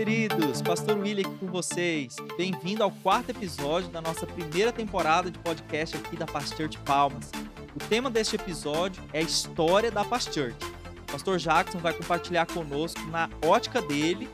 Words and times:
queridos! 0.00 0.62
Pastor 0.62 0.96
William 0.96 1.28
aqui 1.28 1.38
com 1.40 1.46
vocês. 1.48 2.16
Bem-vindo 2.38 2.82
ao 2.82 2.90
quarto 2.90 3.32
episódio 3.32 3.90
da 3.90 4.00
nossa 4.00 4.26
primeira 4.26 4.72
temporada 4.72 5.30
de 5.30 5.38
podcast 5.40 5.94
aqui 5.94 6.16
da 6.16 6.24
Past 6.24 6.56
Church 6.56 6.78
Palmas. 6.78 7.30
O 7.76 7.78
tema 7.86 8.08
deste 8.08 8.34
episódio 8.34 9.02
é 9.12 9.18
a 9.18 9.22
história 9.22 9.90
da 9.90 10.02
Past 10.02 10.32
Church. 10.32 10.56
O 11.02 11.12
pastor 11.12 11.36
Jackson 11.36 11.76
vai 11.80 11.92
compartilhar 11.92 12.46
conosco, 12.46 12.98
na 13.08 13.28
ótica 13.44 13.82
dele, 13.82 14.26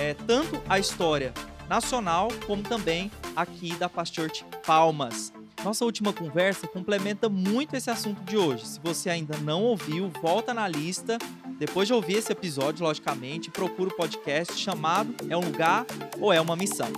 é, 0.00 0.14
tanto 0.14 0.58
a 0.66 0.78
história 0.78 1.34
nacional 1.68 2.28
como 2.46 2.62
também 2.62 3.10
aqui 3.36 3.74
da 3.74 3.90
Past 3.90 4.16
Church 4.16 4.46
Palmas. 4.66 5.30
Nossa 5.62 5.84
última 5.84 6.14
conversa 6.14 6.66
complementa 6.66 7.28
muito 7.28 7.76
esse 7.76 7.90
assunto 7.90 8.22
de 8.24 8.38
hoje. 8.38 8.66
Se 8.66 8.80
você 8.80 9.10
ainda 9.10 9.36
não 9.36 9.62
ouviu, 9.62 10.10
volta 10.22 10.54
na 10.54 10.66
lista. 10.66 11.18
Depois 11.58 11.86
de 11.86 11.94
ouvir 11.94 12.16
esse 12.16 12.32
episódio, 12.32 12.84
logicamente, 12.84 13.50
procura 13.50 13.90
o 13.90 13.96
podcast 13.96 14.54
chamado 14.56 15.14
É 15.28 15.36
um 15.36 15.40
Lugar 15.40 15.86
ou 16.20 16.32
É 16.32 16.40
uma 16.40 16.56
Missão. 16.56 16.88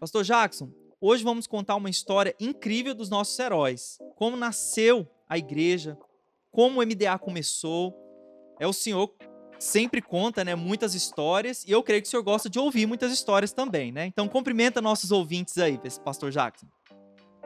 Pastor 0.00 0.24
Jackson, 0.24 0.70
hoje 1.00 1.22
vamos 1.22 1.46
contar 1.46 1.76
uma 1.76 1.90
história 1.90 2.34
incrível 2.40 2.94
dos 2.94 3.10
nossos 3.10 3.38
heróis. 3.38 3.98
Como 4.16 4.36
nasceu 4.36 5.06
a 5.28 5.36
igreja, 5.36 5.98
como 6.50 6.80
o 6.80 6.86
MDA 6.86 7.18
começou, 7.18 7.94
é 8.58 8.66
o 8.66 8.72
senhor 8.72 9.14
sempre 9.58 10.00
conta, 10.00 10.44
né, 10.44 10.54
muitas 10.54 10.94
histórias 10.94 11.64
e 11.64 11.70
eu 11.70 11.82
creio 11.82 12.02
que 12.02 12.08
o 12.08 12.10
senhor 12.10 12.22
gosta 12.22 12.48
de 12.48 12.58
ouvir 12.58 12.86
muitas 12.86 13.12
histórias 13.12 13.52
também, 13.52 13.90
né? 13.90 14.06
Então 14.06 14.28
cumprimenta 14.28 14.80
nossos 14.80 15.10
ouvintes 15.10 15.58
aí, 15.58 15.78
pastor 16.04 16.30
Jackson. 16.30 16.66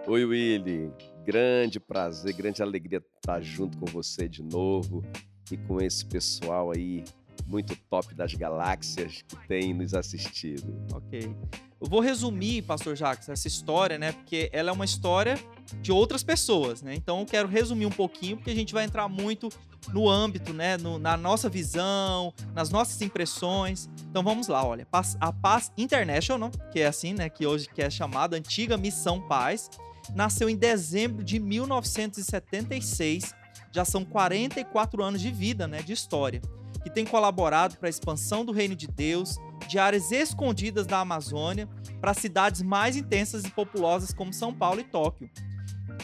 Oi, 0.06 0.24
Willy. 0.24 0.92
Grande 1.24 1.78
prazer, 1.78 2.34
grande 2.34 2.62
alegria 2.62 3.02
estar 3.16 3.40
junto 3.40 3.78
com 3.78 3.86
você 3.86 4.28
de 4.28 4.42
novo 4.42 5.04
e 5.50 5.56
com 5.56 5.80
esse 5.80 6.04
pessoal 6.04 6.72
aí 6.72 7.04
muito 7.46 7.76
top 7.88 8.14
das 8.14 8.34
galáxias 8.34 9.22
que 9.22 9.36
tem 9.46 9.72
nos 9.72 9.94
assistido. 9.94 10.74
Ok. 10.92 11.34
Eu 11.80 11.88
vou 11.88 12.00
resumir, 12.00 12.62
pastor 12.62 12.94
Jackson, 12.94 13.32
essa 13.32 13.48
história, 13.48 13.98
né? 13.98 14.12
Porque 14.12 14.48
ela 14.52 14.70
é 14.70 14.72
uma 14.72 14.84
história 14.84 15.36
de 15.80 15.90
outras 15.90 16.22
pessoas, 16.22 16.82
né? 16.82 16.94
Então 16.94 17.20
eu 17.20 17.26
quero 17.26 17.48
resumir 17.48 17.86
um 17.86 17.90
pouquinho, 17.90 18.36
porque 18.36 18.50
a 18.50 18.54
gente 18.54 18.72
vai 18.72 18.84
entrar 18.84 19.08
muito 19.08 19.48
no 19.92 20.08
âmbito, 20.08 20.52
né, 20.52 20.76
no, 20.76 20.98
na 20.98 21.16
nossa 21.16 21.48
visão, 21.48 22.32
nas 22.54 22.70
nossas 22.70 23.00
impressões. 23.02 23.88
Então 24.08 24.22
vamos 24.22 24.48
lá, 24.48 24.64
olha, 24.64 24.86
a 25.20 25.32
Paz 25.32 25.72
International, 25.76 26.50
que 26.70 26.80
é 26.80 26.86
assim, 26.86 27.14
né, 27.14 27.28
que 27.28 27.46
hoje 27.46 27.68
que 27.68 27.82
é 27.82 27.90
chamada 27.90 28.36
Antiga 28.36 28.76
Missão 28.76 29.20
Paz, 29.20 29.70
nasceu 30.14 30.48
em 30.48 30.56
dezembro 30.56 31.24
de 31.24 31.38
1976. 31.38 33.34
Já 33.70 33.84
são 33.84 34.04
44 34.04 35.02
anos 35.02 35.20
de 35.20 35.30
vida, 35.30 35.66
né, 35.66 35.82
de 35.82 35.92
história, 35.92 36.40
que 36.82 36.90
tem 36.90 37.04
colaborado 37.06 37.76
para 37.76 37.88
a 37.88 37.90
expansão 37.90 38.44
do 38.44 38.52
reino 38.52 38.76
de 38.76 38.86
Deus, 38.86 39.36
de 39.68 39.78
áreas 39.78 40.10
escondidas 40.12 40.86
da 40.86 40.98
Amazônia 40.98 41.68
para 42.00 42.14
cidades 42.14 42.62
mais 42.62 42.96
intensas 42.96 43.44
e 43.44 43.50
populosas 43.50 44.12
como 44.12 44.32
São 44.32 44.52
Paulo 44.52 44.80
e 44.80 44.84
Tóquio. 44.84 45.30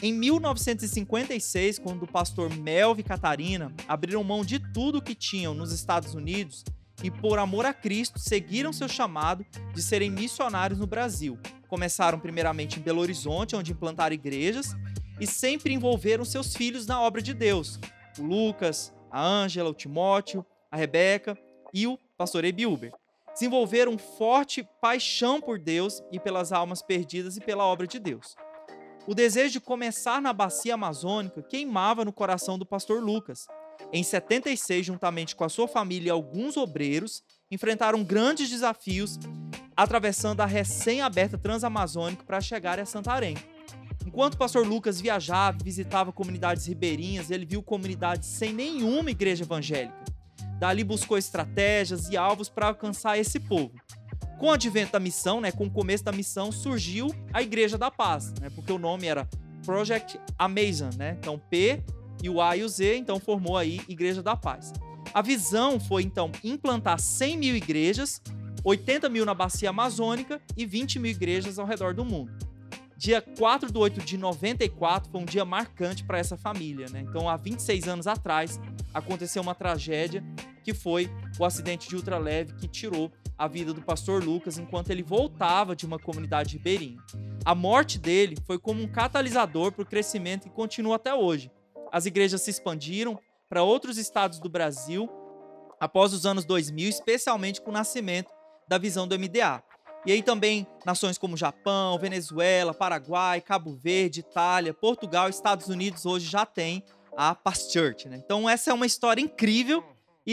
Em 0.01 0.13
1956, 0.13 1.79
quando 1.79 2.05
o 2.05 2.07
pastor 2.07 2.55
Melvin 2.55 3.03
Catarina 3.03 3.73
abriram 3.89 4.23
mão 4.23 4.45
de 4.45 4.61
tudo 4.73 5.03
que 5.03 5.15
tinham 5.15 5.55
nos 5.55 5.73
Estados 5.73 6.15
Unidos 6.15 6.65
e, 7.03 7.11
por 7.11 7.39
amor 7.39 7.67
a 7.67 7.75
Cristo, 7.75 8.19
seguiram 8.19 8.73
seu 8.73 8.89
chamado 8.89 9.45
de 9.75 9.83
serem 9.83 10.11
missionários 10.11 10.79
no 10.79 10.87
Brasil. 10.87 11.39
Começaram 11.69 12.19
primeiramente 12.19 12.79
em 12.79 12.83
Belo 12.83 13.01
Horizonte, 13.01 13.57
onde 13.57 13.73
implantaram 13.73 14.15
igrejas, 14.15 14.75
e 15.21 15.27
sempre 15.27 15.75
envolveram 15.75 16.25
seus 16.25 16.55
filhos 16.55 16.87
na 16.87 17.01
obra 17.01 17.21
de 17.21 17.35
Deus: 17.35 17.79
o 18.19 18.23
Lucas, 18.23 18.93
a 19.11 19.21
Ângela, 19.21 19.71
o 19.71 19.75
Timóteo, 19.75 20.45
a 20.71 20.77
Rebeca 20.77 21.37
e 21.75 21.87
o 21.87 21.99
pastor 22.17 22.45
Ebiuber. 22.45 22.93
Desenvolveram 23.33 23.97
forte 23.99 24.67
paixão 24.81 25.41
por 25.41 25.59
Deus 25.59 26.03
e 26.11 26.19
pelas 26.19 26.53
almas 26.53 26.83
perdidas 26.83 27.37
e 27.37 27.41
pela 27.41 27.65
obra 27.65 27.87
de 27.87 27.99
Deus. 27.99 28.35
O 29.09 29.15
desejo 29.15 29.55
de 29.55 29.61
começar 29.61 30.21
na 30.21 30.35
bacia 30.35 30.75
amazônica 30.75 31.43
queimava 31.43 32.05
no 32.05 32.13
coração 32.13 32.59
do 32.59 32.67
pastor 32.67 33.03
Lucas. 33.03 33.47
Em 33.91 34.03
76, 34.03 34.85
juntamente 34.85 35.35
com 35.35 35.45
a 35.45 35.49
sua 35.49 35.67
família 35.67 36.09
e 36.09 36.11
alguns 36.11 36.59
obreiros, 36.59 37.23
enfrentaram 37.51 38.05
grandes 38.05 38.51
desafios 38.51 39.19
atravessando 39.75 40.43
a 40.43 40.45
recém-aberta 40.45 41.39
Transamazônica 41.39 42.23
para 42.23 42.39
chegar 42.43 42.79
a 42.79 42.85
Santarém. 42.85 43.39
Enquanto 44.07 44.35
o 44.35 44.39
pastor 44.39 44.67
Lucas 44.67 45.01
viajava 45.01 45.57
e 45.59 45.65
visitava 45.65 46.13
comunidades 46.13 46.67
ribeirinhas, 46.67 47.31
ele 47.31 47.47
viu 47.47 47.63
comunidades 47.63 48.29
sem 48.29 48.53
nenhuma 48.53 49.11
igreja 49.11 49.43
evangélica. 49.43 50.05
Dali 50.59 50.85
buscou 50.85 51.17
estratégias 51.17 52.11
e 52.11 52.17
alvos 52.19 52.51
para 52.51 52.67
alcançar 52.67 53.17
esse 53.17 53.41
povo. 53.41 53.73
Com 54.39 54.47
o 54.47 54.51
advento 54.53 54.93
da 54.93 55.01
missão, 55.01 55.41
né, 55.41 55.51
com 55.51 55.67
o 55.67 55.71
começo 55.71 56.05
da 56.05 56.13
missão, 56.13 56.53
surgiu 56.53 57.13
a 57.33 57.43
Igreja 57.43 57.77
da 57.77 57.91
Paz, 57.91 58.33
né, 58.41 58.49
porque 58.55 58.73
o 58.73 58.79
nome 58.79 59.07
era 59.07 59.29
Project 59.67 60.19
Amazon, 60.39 60.91
né? 60.97 61.17
Então 61.19 61.39
P 61.51 61.83
e 62.23 62.31
o 62.31 62.41
A 62.41 62.57
e 62.57 62.63
o 62.63 62.69
Z, 62.69 62.97
então 62.97 63.19
formou 63.19 63.57
aí 63.57 63.81
Igreja 63.89 64.23
da 64.23 64.37
Paz. 64.37 64.73
A 65.13 65.21
visão 65.21 65.81
foi 65.81 66.03
então 66.05 66.31
implantar 66.45 67.01
100 67.01 67.37
mil 67.37 67.57
igrejas, 67.57 68.23
80 68.65 69.09
mil 69.09 69.25
na 69.25 69.35
bacia 69.35 69.71
amazônica 69.71 70.41
e 70.57 70.65
20 70.65 70.99
mil 71.01 71.11
igrejas 71.11 71.59
ao 71.59 71.67
redor 71.67 71.93
do 71.93 72.05
mundo. 72.05 72.33
Dia 72.97 73.21
4 73.21 73.71
de 73.71 73.79
8 73.79 74.01
de 74.01 74.17
94 74.19 75.11
foi 75.11 75.21
um 75.21 75.25
dia 75.25 75.45
marcante 75.45 76.05
para 76.05 76.19
essa 76.19 76.37
família, 76.37 76.87
né? 76.91 77.05
Então, 77.09 77.29
há 77.29 77.37
26 77.37 77.87
anos 77.87 78.07
atrás, 78.07 78.61
aconteceu 78.93 79.41
uma 79.41 79.55
tragédia 79.55 80.25
que 80.65 80.75
foi 80.75 81.09
o 81.39 81.45
acidente 81.45 81.89
de 81.89 81.95
ultraleve 81.95 82.55
que 82.55 82.67
tirou 82.67 83.13
a 83.39 83.47
vida 83.47 83.73
do 83.73 83.81
pastor 83.81 84.23
Lucas 84.25 84.59
enquanto 84.59 84.91
ele 84.91 85.03
voltava 85.03 85.77
de 85.77 85.87
uma 85.87 85.99
comunidade 85.99 86.57
ribeirinha. 86.57 86.99
A 87.45 87.55
morte 87.55 87.99
dele 87.99 88.37
foi 88.45 88.59
como 88.59 88.83
um 88.83 88.89
catalisador 88.89 89.71
para 89.71 89.83
o 89.83 89.87
crescimento 89.87 90.49
que 90.49 90.51
continua 90.51 90.97
até 90.97 91.15
hoje. 91.15 91.51
As 91.93 92.05
igrejas 92.05 92.43
se 92.43 92.51
expandiram 92.51 93.19
para 93.49 93.63
outros 93.63 93.97
estados 93.97 94.41
do 94.41 94.49
Brasil 94.49 95.09
após 95.81 96.13
os 96.13 96.27
anos 96.27 96.45
2000, 96.45 96.89
especialmente 96.89 97.63
com 97.63 97.71
o 97.71 97.73
nascimento 97.73 98.33
da 98.67 98.77
visão 98.77 99.07
do 99.07 99.17
MDA. 99.17 99.63
E 100.05 100.13
aí 100.13 100.23
também 100.23 100.67
nações 100.85 101.17
como 101.17 101.37
Japão, 101.37 101.99
Venezuela, 101.99 102.75
Paraguai, 102.75 103.41
Cabo 103.41 103.75
Verde, 103.77 104.21
Itália, 104.21 104.75
Portugal, 104.75 105.29
Estados 105.29 105.69
Unidos 105.69 106.05
hoje 106.05 106.27
já 106.27 106.45
têm 106.45 106.83
a 107.17 107.35
Past 107.35 107.73
Church. 107.73 108.09
Né? 108.09 108.21
Então 108.25 108.49
essa 108.49 108.71
é 108.71 108.75
uma 108.75 108.87
história 108.87 109.21
incrível 109.21 109.85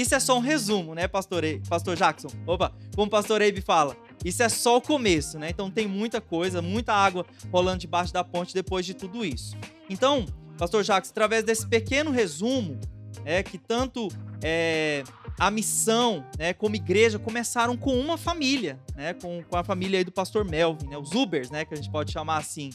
isso 0.01 0.13
é 0.13 0.19
só 0.19 0.37
um 0.37 0.41
resumo, 0.41 0.93
né, 0.93 1.07
pastor, 1.07 1.43
pastor 1.69 1.95
Jackson? 1.95 2.27
Opa, 2.45 2.73
como 2.93 3.07
o 3.07 3.09
pastor 3.09 3.41
Abe 3.41 3.61
fala, 3.61 3.95
isso 4.25 4.43
é 4.43 4.49
só 4.49 4.77
o 4.77 4.81
começo, 4.81 5.39
né? 5.39 5.49
Então 5.49 5.71
tem 5.71 5.87
muita 5.87 6.19
coisa, 6.19 6.61
muita 6.61 6.93
água 6.93 7.25
rolando 7.51 7.79
debaixo 7.79 8.11
da 8.11 8.23
ponte 8.23 8.53
depois 8.53 8.85
de 8.85 8.93
tudo 8.93 9.23
isso. 9.23 9.55
Então, 9.89 10.25
pastor 10.57 10.83
Jackson, 10.83 11.11
através 11.11 11.43
desse 11.43 11.67
pequeno 11.67 12.11
resumo, 12.11 12.79
é 13.23 13.41
que 13.41 13.57
tanto 13.57 14.09
é, 14.43 15.03
a 15.39 15.49
missão, 15.49 16.25
né, 16.37 16.53
como 16.53 16.75
igreja, 16.75 17.17
começaram 17.17 17.77
com 17.77 17.97
uma 17.97 18.17
família, 18.17 18.79
né, 18.95 19.13
com, 19.13 19.43
com 19.43 19.57
a 19.57 19.63
família 19.63 19.99
aí 19.99 20.03
do 20.03 20.11
pastor 20.11 20.43
Melvin, 20.43 20.87
né, 20.87 20.97
os 20.97 21.11
Ubers, 21.11 21.49
né, 21.49 21.65
que 21.65 21.73
a 21.73 21.77
gente 21.77 21.89
pode 21.89 22.11
chamar 22.11 22.37
assim. 22.37 22.69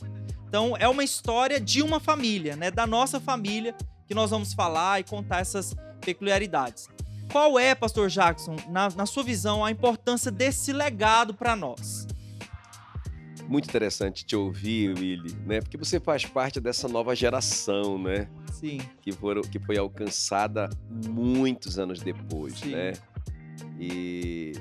Então, 0.49 0.75
é 0.79 0.89
uma 0.89 1.05
história 1.05 1.61
de 1.61 1.83
uma 1.83 2.01
família, 2.01 2.57
né, 2.57 2.71
da 2.71 2.87
nossa 2.87 3.21
família, 3.21 3.75
que 4.07 4.15
nós 4.15 4.31
vamos 4.31 4.53
falar 4.53 5.01
e 5.01 5.05
contar 5.05 5.41
essas 5.41 5.75
peculiaridades. 6.01 6.89
Qual 7.31 7.59
é, 7.59 7.75
Pastor 7.77 8.09
Jackson, 8.09 8.57
na, 8.69 8.91
na 8.91 9.07
sua 9.07 9.23
visão, 9.23 9.65
a 9.65 9.71
importância 9.71 10.33
desse 10.33 10.73
legado 10.73 11.33
para 11.33 11.55
nós? 11.55 12.07
Muito 13.49 13.69
interessante 13.69 14.25
te 14.25 14.35
ouvir, 14.35 14.97
Willy, 14.99 15.37
né? 15.47 15.61
Porque 15.61 15.77
você 15.77 16.01
faz 16.01 16.25
parte 16.25 16.61
dessa 16.61 16.89
nova 16.89 17.15
geração, 17.15 17.99
né? 17.99 18.29
Sim. 18.53 18.81
Que, 19.01 19.13
foram, 19.13 19.43
que 19.43 19.59
foi 19.61 19.79
alcançada 19.79 20.69
muitos 21.09 21.79
anos 21.79 22.01
depois, 22.01 22.59
Sim. 22.59 22.71
né? 22.73 22.93
E 23.79 24.53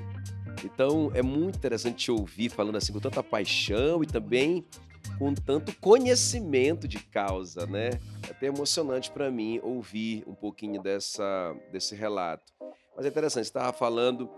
então 0.64 1.10
é 1.14 1.22
muito 1.22 1.56
interessante 1.56 1.96
te 1.96 2.10
ouvir 2.10 2.50
falando 2.50 2.76
assim 2.76 2.92
com 2.92 3.00
tanta 3.00 3.22
paixão 3.22 4.02
e 4.02 4.06
também 4.06 4.64
com 5.20 5.34
tanto 5.34 5.78
conhecimento 5.78 6.88
de 6.88 6.98
causa, 6.98 7.66
né? 7.66 7.90
É 8.26 8.30
até 8.30 8.46
emocionante 8.46 9.10
para 9.10 9.30
mim 9.30 9.60
ouvir 9.62 10.24
um 10.26 10.34
pouquinho 10.34 10.82
dessa, 10.82 11.54
desse 11.70 11.94
relato. 11.94 12.50
Mas 12.96 13.04
é 13.04 13.10
interessante, 13.10 13.44
você 13.44 13.50
estava 13.50 13.70
falando 13.70 14.30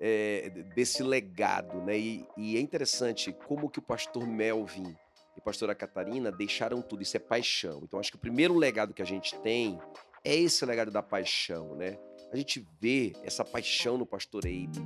é, 0.00 0.48
desse 0.74 1.02
legado, 1.02 1.82
né? 1.82 1.98
E, 1.98 2.26
e, 2.34 2.56
é 2.56 2.60
interessante 2.60 3.30
como 3.46 3.68
que 3.68 3.78
o 3.78 3.82
pastor 3.82 4.26
Melvin 4.26 4.96
e 5.36 5.38
a 5.38 5.42
pastora 5.42 5.74
Catarina 5.74 6.32
deixaram 6.32 6.80
tudo, 6.80 7.02
isso 7.02 7.18
é 7.18 7.20
paixão. 7.20 7.82
Então 7.82 8.00
acho 8.00 8.10
que 8.10 8.16
o 8.16 8.20
primeiro 8.20 8.56
legado 8.56 8.94
que 8.94 9.02
a 9.02 9.06
gente 9.06 9.38
tem 9.40 9.78
é 10.24 10.34
esse 10.34 10.64
legado 10.64 10.90
da 10.90 11.02
paixão, 11.02 11.76
né? 11.76 11.98
A 12.32 12.36
gente 12.36 12.66
vê 12.80 13.12
essa 13.22 13.44
paixão 13.44 13.98
no 13.98 14.06
pastor 14.06 14.46
Abe, 14.46 14.80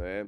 Né? 0.00 0.24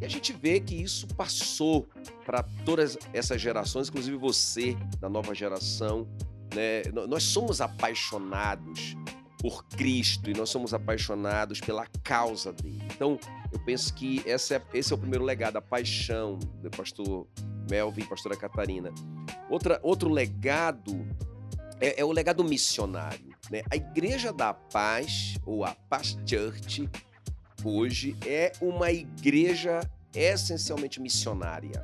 E 0.00 0.04
a 0.04 0.08
gente 0.08 0.32
vê 0.32 0.58
que 0.58 0.74
isso 0.74 1.06
passou 1.14 1.88
para 2.26 2.42
todas 2.64 2.98
essas 3.12 3.40
gerações, 3.40 3.88
inclusive 3.88 4.16
você, 4.16 4.76
da 4.98 5.08
nova 5.08 5.32
geração. 5.32 6.08
Né? 6.52 6.82
Nós 7.08 7.22
somos 7.22 7.60
apaixonados 7.60 8.96
por 9.38 9.64
Cristo 9.64 10.28
e 10.28 10.34
nós 10.34 10.50
somos 10.50 10.74
apaixonados 10.74 11.60
pela 11.60 11.86
causa 12.02 12.52
dele. 12.52 12.82
Então, 12.94 13.18
eu 13.52 13.60
penso 13.60 13.94
que 13.94 14.22
esse 14.26 14.54
é, 14.54 14.62
esse 14.74 14.92
é 14.92 14.96
o 14.96 14.98
primeiro 14.98 15.24
legado, 15.24 15.56
a 15.56 15.62
paixão 15.62 16.38
do 16.60 16.70
pastor 16.70 17.26
Melvin 17.70 18.02
e 18.02 18.06
pastora 18.06 18.36
Catarina. 18.36 18.92
Outra, 19.48 19.78
outro 19.82 20.10
legado 20.10 21.06
é, 21.80 22.00
é 22.00 22.04
o 22.04 22.10
legado 22.10 22.42
missionário. 22.42 23.32
Né? 23.50 23.62
A 23.70 23.76
Igreja 23.76 24.32
da 24.32 24.52
Paz, 24.52 25.36
ou 25.44 25.64
a 25.64 25.74
Paz 25.88 26.18
Church, 26.26 26.88
hoje 27.68 28.16
é 28.26 28.52
uma 28.60 28.90
igreja 28.90 29.80
essencialmente 30.14 31.00
missionária. 31.00 31.82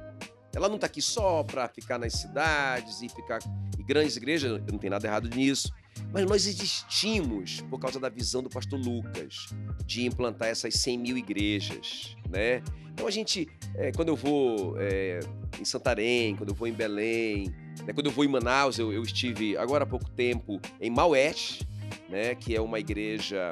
Ela 0.54 0.68
não 0.68 0.76
está 0.76 0.86
aqui 0.86 1.00
só 1.00 1.42
para 1.42 1.68
ficar 1.68 1.98
nas 1.98 2.14
cidades 2.14 3.02
e 3.02 3.08
ficar 3.08 3.38
em 3.78 3.84
grandes 3.84 4.16
igrejas, 4.16 4.60
não 4.70 4.78
tem 4.78 4.90
nada 4.90 5.06
errado 5.06 5.28
nisso. 5.28 5.72
Mas 6.12 6.24
nós 6.24 6.46
existimos 6.46 7.60
por 7.62 7.78
causa 7.78 8.00
da 8.00 8.08
visão 8.08 8.42
do 8.42 8.48
pastor 8.48 8.78
Lucas 8.78 9.48
de 9.84 10.06
implantar 10.06 10.48
essas 10.48 10.74
100 10.74 10.98
mil 10.98 11.18
igrejas, 11.18 12.16
né? 12.28 12.62
Então 12.92 13.06
a 13.06 13.10
gente, 13.10 13.48
é, 13.76 13.92
quando 13.92 14.08
eu 14.08 14.16
vou 14.16 14.74
é, 14.78 15.20
em 15.60 15.64
Santarém, 15.64 16.34
quando 16.34 16.50
eu 16.50 16.54
vou 16.54 16.66
em 16.66 16.72
Belém, 16.72 17.54
né, 17.86 17.92
quando 17.92 18.06
eu 18.06 18.12
vou 18.12 18.24
em 18.24 18.28
Manaus, 18.28 18.78
eu, 18.78 18.92
eu, 18.92 19.02
estive 19.02 19.56
agora 19.56 19.84
há 19.84 19.86
pouco 19.86 20.10
tempo 20.10 20.60
em 20.80 20.90
Maués, 20.90 21.60
né, 22.08 22.34
que 22.34 22.56
é 22.56 22.60
uma 22.60 22.80
igreja 22.80 23.50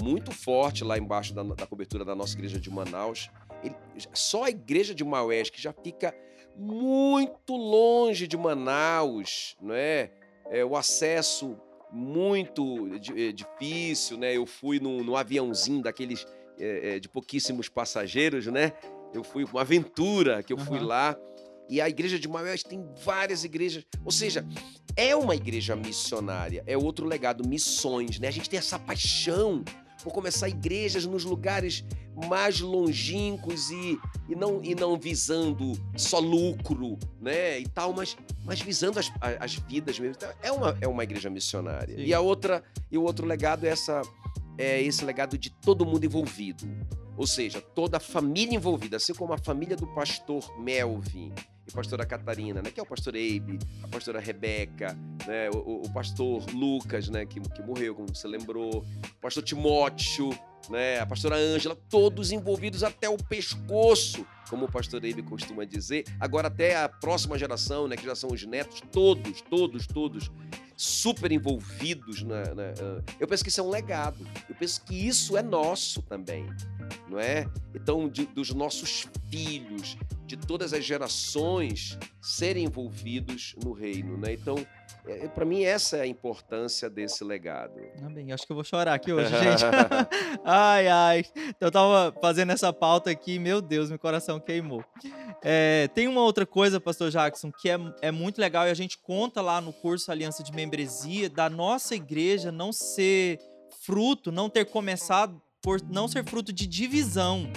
muito 0.00 0.30
forte 0.30 0.84
lá 0.84 0.96
embaixo 0.96 1.34
da, 1.34 1.42
da 1.42 1.66
cobertura 1.66 2.04
da 2.04 2.14
nossa 2.14 2.34
igreja 2.34 2.58
de 2.58 2.70
Manaus. 2.70 3.30
Ele, 3.62 3.74
só 4.12 4.44
a 4.44 4.50
igreja 4.50 4.94
de 4.94 5.04
Maués, 5.04 5.50
que 5.50 5.60
já 5.60 5.72
fica 5.72 6.14
muito 6.56 7.56
longe 7.56 8.26
de 8.26 8.36
Manaus, 8.36 9.56
não 9.60 9.74
é? 9.74 10.10
é 10.50 10.64
o 10.64 10.76
acesso 10.76 11.56
muito 11.90 12.88
é, 13.16 13.32
difícil, 13.32 14.16
né? 14.16 14.36
Eu 14.36 14.46
fui 14.46 14.80
num, 14.80 15.04
num 15.04 15.16
aviãozinho 15.16 15.82
daqueles 15.82 16.26
é, 16.58 16.96
é, 16.96 17.00
de 17.00 17.08
pouquíssimos 17.08 17.68
passageiros, 17.68 18.46
né? 18.46 18.72
Eu 19.12 19.22
fui 19.22 19.44
uma 19.44 19.60
aventura 19.60 20.42
que 20.42 20.52
eu 20.52 20.58
fui 20.58 20.78
lá. 20.78 21.16
E 21.68 21.80
a 21.80 21.88
igreja 21.88 22.18
de 22.18 22.28
Maués 22.28 22.62
tem 22.62 22.86
várias 23.04 23.44
igrejas. 23.44 23.84
Ou 24.04 24.10
seja, 24.10 24.44
é 24.96 25.14
uma 25.14 25.34
igreja 25.34 25.76
missionária. 25.76 26.62
É 26.66 26.76
outro 26.76 27.06
legado, 27.06 27.46
missões, 27.46 28.18
né? 28.18 28.28
A 28.28 28.30
gente 28.30 28.48
tem 28.48 28.58
essa 28.58 28.78
paixão 28.78 29.62
por 30.02 30.12
começar 30.12 30.48
igrejas 30.48 31.06
nos 31.06 31.24
lugares 31.24 31.84
mais 32.28 32.60
longínquos 32.60 33.70
e, 33.70 33.98
e, 34.28 34.34
não, 34.34 34.62
e 34.62 34.74
não 34.74 34.98
visando 34.98 35.72
só 35.96 36.18
lucro, 36.18 36.98
né? 37.20 37.58
E 37.58 37.68
tal, 37.68 37.92
mas, 37.92 38.16
mas 38.44 38.60
visando 38.60 38.98
as, 38.98 39.10
as 39.40 39.54
vidas 39.54 39.98
mesmo. 39.98 40.16
Então, 40.16 40.30
é, 40.42 40.52
uma, 40.52 40.76
é 40.80 40.88
uma 40.88 41.02
igreja 41.02 41.30
missionária. 41.30 41.96
Sim. 41.96 42.04
E 42.04 42.12
a 42.12 42.20
outra, 42.20 42.62
e 42.90 42.98
o 42.98 43.02
outro 43.02 43.26
legado 43.26 43.64
é, 43.64 43.70
essa, 43.70 44.02
é 44.62 44.80
esse 44.80 45.04
legado 45.04 45.36
de 45.36 45.50
todo 45.50 45.84
mundo 45.84 46.04
envolvido. 46.04 46.64
Ou 47.16 47.26
seja, 47.26 47.60
toda 47.60 47.96
a 47.96 48.00
família 48.00 48.54
envolvida, 48.54 48.96
assim 48.96 49.12
como 49.12 49.32
a 49.32 49.38
família 49.38 49.76
do 49.76 49.86
pastor 49.88 50.56
Melvin 50.58 51.32
e 51.66 51.72
pastora 51.72 52.06
Catarina, 52.06 52.62
né, 52.62 52.70
que 52.70 52.80
é 52.80 52.82
o 52.82 52.86
pastor 52.86 53.14
Eibe, 53.16 53.58
a 53.82 53.88
pastora 53.88 54.20
Rebeca, 54.20 54.96
né, 55.26 55.50
o, 55.50 55.82
o 55.82 55.92
pastor 55.92 56.44
Lucas, 56.54 57.08
né, 57.08 57.26
que, 57.26 57.40
que 57.40 57.62
morreu, 57.62 57.94
como 57.94 58.08
você 58.08 58.26
lembrou, 58.26 58.78
o 58.78 59.20
pastor 59.20 59.42
Timóteo, 59.42 60.30
né, 60.70 61.00
a 61.00 61.06
pastora 61.06 61.36
Ângela, 61.36 61.76
todos 61.88 62.32
envolvidos 62.32 62.82
até 62.82 63.08
o 63.08 63.16
pescoço, 63.16 64.24
como 64.48 64.66
o 64.66 64.70
pastor 64.70 65.04
Eibe 65.04 65.22
costuma 65.22 65.64
dizer. 65.64 66.04
Agora 66.18 66.48
até 66.48 66.76
a 66.76 66.88
próxima 66.88 67.36
geração, 67.36 67.88
né, 67.88 67.96
que 67.96 68.04
já 68.04 68.14
são 68.14 68.30
os 68.30 68.44
netos, 68.44 68.80
todos, 68.90 69.40
todos, 69.42 69.86
todos 69.86 70.30
super 70.82 71.30
envolvidos 71.30 72.24
na, 72.24 72.42
na, 72.54 72.72
eu 73.20 73.28
penso 73.28 73.44
que 73.44 73.50
isso 73.50 73.60
é 73.60 73.62
um 73.62 73.70
legado. 73.70 74.26
Eu 74.48 74.54
penso 74.56 74.82
que 74.82 75.06
isso 75.06 75.36
é 75.36 75.42
nosso 75.42 76.02
também, 76.02 76.44
não 77.08 77.20
é? 77.20 77.46
Então, 77.72 78.08
de, 78.08 78.26
dos 78.26 78.52
nossos 78.52 79.06
filhos, 79.30 79.96
de 80.36 80.46
todas 80.46 80.72
as 80.72 80.84
gerações 80.84 81.98
serem 82.20 82.64
envolvidos 82.64 83.54
no 83.62 83.72
reino, 83.72 84.16
né? 84.16 84.32
Então, 84.32 84.56
é, 85.06 85.28
para 85.28 85.44
mim 85.44 85.62
essa 85.62 85.98
é 85.98 86.02
a 86.02 86.06
importância 86.06 86.88
desse 86.88 87.22
legado. 87.22 87.74
Amém. 88.02 88.32
Acho 88.32 88.46
que 88.46 88.52
eu 88.52 88.54
vou 88.54 88.64
chorar 88.64 88.94
aqui 88.94 89.12
hoje, 89.12 89.28
gente. 89.28 89.62
ai, 90.42 90.88
ai. 90.88 91.24
Então, 91.36 91.68
eu 91.68 91.70
tava 91.70 92.14
fazendo 92.20 92.50
essa 92.50 92.72
pauta 92.72 93.10
aqui, 93.10 93.38
meu 93.38 93.60
Deus, 93.60 93.90
meu 93.90 93.98
coração 93.98 94.40
queimou. 94.40 94.82
É, 95.42 95.88
tem 95.88 96.08
uma 96.08 96.22
outra 96.22 96.46
coisa, 96.46 96.80
Pastor 96.80 97.10
Jackson, 97.10 97.52
que 97.52 97.68
é, 97.68 97.78
é 98.00 98.10
muito 98.10 98.40
legal 98.40 98.66
e 98.66 98.70
a 98.70 98.74
gente 98.74 98.96
conta 98.96 99.42
lá 99.42 99.60
no 99.60 99.72
curso 99.72 100.10
Aliança 100.10 100.42
de 100.42 100.52
Membresia 100.52 101.28
da 101.28 101.50
nossa 101.50 101.94
igreja 101.94 102.50
não 102.50 102.72
ser 102.72 103.38
fruto, 103.84 104.32
não 104.32 104.48
ter 104.48 104.64
começado 104.64 105.42
por 105.60 105.82
não 105.82 106.08
ser 106.08 106.24
fruto 106.24 106.52
de 106.52 106.66
divisão. 106.66 107.50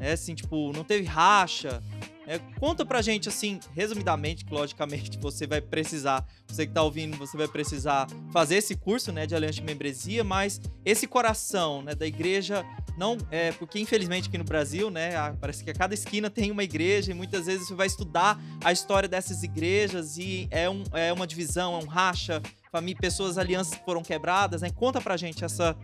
É 0.00 0.12
assim, 0.12 0.34
tipo, 0.34 0.72
não 0.72 0.84
teve 0.84 1.04
racha, 1.04 1.82
é, 2.26 2.38
conta 2.58 2.84
pra 2.86 3.02
gente, 3.02 3.28
assim, 3.28 3.60
resumidamente, 3.74 4.44
que 4.44 4.52
logicamente 4.52 5.18
você 5.18 5.46
vai 5.46 5.60
precisar, 5.60 6.26
você 6.46 6.66
que 6.66 6.72
tá 6.72 6.82
ouvindo, 6.82 7.16
você 7.16 7.36
vai 7.36 7.48
precisar 7.48 8.06
fazer 8.32 8.56
esse 8.56 8.74
curso, 8.76 9.12
né, 9.12 9.26
de 9.26 9.34
aliança 9.34 9.54
de 9.54 9.62
membresia, 9.62 10.24
mas 10.24 10.60
esse 10.84 11.06
coração, 11.06 11.82
né, 11.82 11.94
da 11.94 12.06
igreja, 12.06 12.64
não, 12.96 13.18
é, 13.30 13.52
porque 13.52 13.78
infelizmente 13.78 14.28
aqui 14.28 14.38
no 14.38 14.44
Brasil, 14.44 14.90
né, 14.90 15.12
parece 15.40 15.62
que 15.62 15.70
a 15.70 15.74
cada 15.74 15.92
esquina 15.92 16.30
tem 16.30 16.50
uma 16.50 16.64
igreja 16.64 17.10
e 17.10 17.14
muitas 17.14 17.46
vezes 17.46 17.68
você 17.68 17.74
vai 17.74 17.86
estudar 17.86 18.40
a 18.62 18.72
história 18.72 19.08
dessas 19.08 19.42
igrejas 19.42 20.16
e 20.16 20.48
é, 20.50 20.68
um, 20.70 20.82
é 20.92 21.12
uma 21.12 21.26
divisão, 21.26 21.74
é 21.74 21.84
um 21.84 21.86
racha, 21.86 22.40
família, 22.70 23.00
pessoas, 23.00 23.36
alianças 23.38 23.78
foram 23.84 24.02
quebradas, 24.02 24.62
né? 24.62 24.70
Conta 24.70 25.00
pra 25.00 25.16
gente 25.16 25.44
essa 25.44 25.76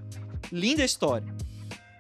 linda 0.51 0.85
história. 0.85 1.27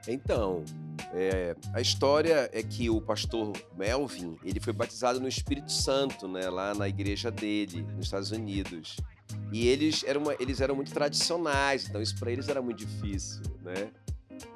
Então, 0.08 0.64
é, 1.12 1.56
a 1.74 1.80
história 1.80 2.50
é 2.52 2.62
que 2.62 2.88
o 2.90 3.00
pastor 3.00 3.52
Melvin 3.76 4.36
ele 4.44 4.60
foi 4.60 4.72
batizado 4.72 5.20
no 5.20 5.28
Espírito 5.28 5.70
Santo, 5.70 6.28
né, 6.28 6.48
lá 6.48 6.74
na 6.74 6.88
igreja 6.88 7.30
dele, 7.30 7.82
nos 7.96 8.06
Estados 8.06 8.30
Unidos. 8.30 8.96
E 9.52 9.68
eles 9.68 10.02
eram, 10.04 10.22
uma, 10.22 10.34
eles 10.38 10.60
eram 10.60 10.74
muito 10.74 10.92
tradicionais, 10.92 11.88
então 11.88 12.00
isso 12.00 12.18
para 12.18 12.30
eles 12.30 12.48
era 12.48 12.60
muito 12.60 12.78
difícil, 12.78 13.42
né? 13.62 13.90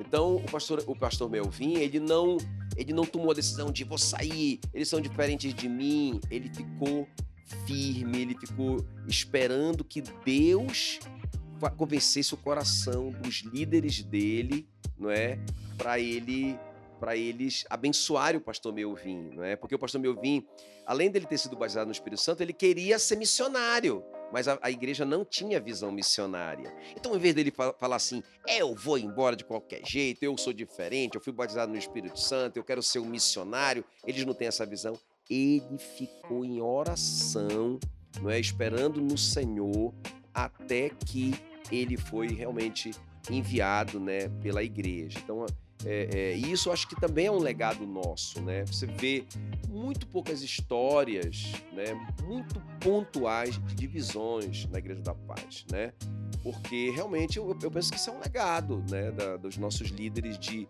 Então 0.01 0.37
o 0.37 0.45
pastor, 0.45 0.83
o 0.87 0.97
pastor 0.97 1.31
Melvin 1.31 1.75
ele 1.75 2.01
não, 2.01 2.39
ele 2.77 2.93
não 2.93 3.05
tomou 3.05 3.31
a 3.31 3.35
decisão 3.35 3.71
de 3.71 3.85
vou 3.85 3.99
sair, 3.99 4.61
eles 4.73 4.89
são 4.89 5.01
diferentes 5.01 5.53
de 5.55 5.69
mim. 5.69 6.21
Ele 6.31 6.49
ficou 6.49 7.07
firme, 7.67 8.23
ele 8.23 8.37
ficou 8.39 8.85
esperando 9.07 9.85
que 9.85 10.03
Deus 10.25 10.99
convencesse 11.77 12.35
o 12.35 12.37
coração 12.37 13.11
dos 13.11 13.43
líderes 13.43 14.03
dele, 14.03 14.69
não 14.99 15.11
é, 15.11 15.39
para 15.77 15.99
ele 15.99 16.59
para 17.05 17.17
eles 17.17 17.67
abençoarem 17.69 18.41
o 18.41 18.43
pastor 18.43 18.73
Melvin, 18.73 19.31
não 19.35 19.45
é? 19.45 19.57
Porque 19.57 19.75
o 19.75 19.79
pastor 19.79 20.01
Melvin, 20.01 20.47
além 20.87 21.11
dele 21.11 21.27
ter 21.27 21.37
sido 21.37 21.55
batizado 21.55 21.85
no 21.85 21.93
Espírito 21.93 22.23
Santo, 22.23 22.43
ele 22.43 22.53
queria 22.55 22.99
ser 22.99 23.17
missionário, 23.17 24.03
mas 24.33 24.49
a, 24.49 24.59
a 24.63 24.71
igreja 24.71 25.05
não 25.05 25.23
tinha 25.23 25.61
visão 25.61 25.93
missionária. 25.93 26.75
Então, 26.97 27.15
em 27.15 27.19
vez 27.19 27.35
dele 27.35 27.53
falar 27.79 27.97
assim, 27.97 28.23
eu 28.49 28.75
vou 28.75 28.97
embora 28.97 29.37
de 29.37 29.45
qualquer 29.45 29.85
jeito, 29.85 30.23
eu 30.23 30.37
sou 30.39 30.53
diferente, 30.53 31.15
eu 31.15 31.21
fui 31.21 31.33
batizado 31.33 31.71
no 31.71 31.79
Espírito 31.79 32.19
Santo, 32.19 32.57
eu 32.57 32.65
quero 32.65 32.83
ser 32.83 33.01
um 33.01 33.07
missionário, 33.07 33.85
eles 34.07 34.25
não 34.25 34.33
têm 34.33 34.49
essa 34.49 34.65
visão. 34.65 34.99
Ele 35.29 35.77
ficou 35.77 36.45
em 36.45 36.63
oração, 36.63 37.79
não 38.21 38.31
é, 38.31 38.41
esperando 38.41 39.01
no 39.01 39.19
Senhor 39.19 39.93
até 40.33 40.89
que 40.89 41.35
ele 41.71 41.97
foi 41.97 42.29
realmente 42.29 42.93
enviado, 43.31 43.99
né, 43.99 44.29
pela 44.43 44.63
igreja. 44.63 45.19
Então, 45.23 45.47
é, 45.85 46.09
é, 46.13 46.37
e 46.37 46.51
isso 46.51 46.71
acho 46.71 46.89
que 46.89 46.97
também 46.97 47.27
é 47.27 47.31
um 47.31 47.39
legado 47.39 47.87
nosso, 47.87 48.41
né? 48.41 48.65
Você 48.65 48.87
vê 48.87 49.25
muito 49.69 50.07
poucas 50.07 50.43
histórias, 50.43 51.53
né? 51.73 51.85
Muito 52.23 52.61
pontuais 52.81 53.59
de 53.67 53.75
divisões 53.75 54.67
na 54.71 54.79
Igreja 54.79 55.03
da 55.03 55.15
Paz, 55.15 55.67
né? 55.71 55.93
Porque 56.43 56.91
realmente 56.91 57.37
eu, 57.37 57.57
eu 57.63 57.71
penso 57.71 57.91
que 57.91 57.99
isso 57.99 58.11
é 58.11 58.13
um 58.15 58.21
legado, 58.21 58.83
né? 58.91 59.11
Da, 59.11 59.37
dos 59.37 59.59
nossos 59.59 59.89
líderes 59.89 60.39
de, 60.39 60.67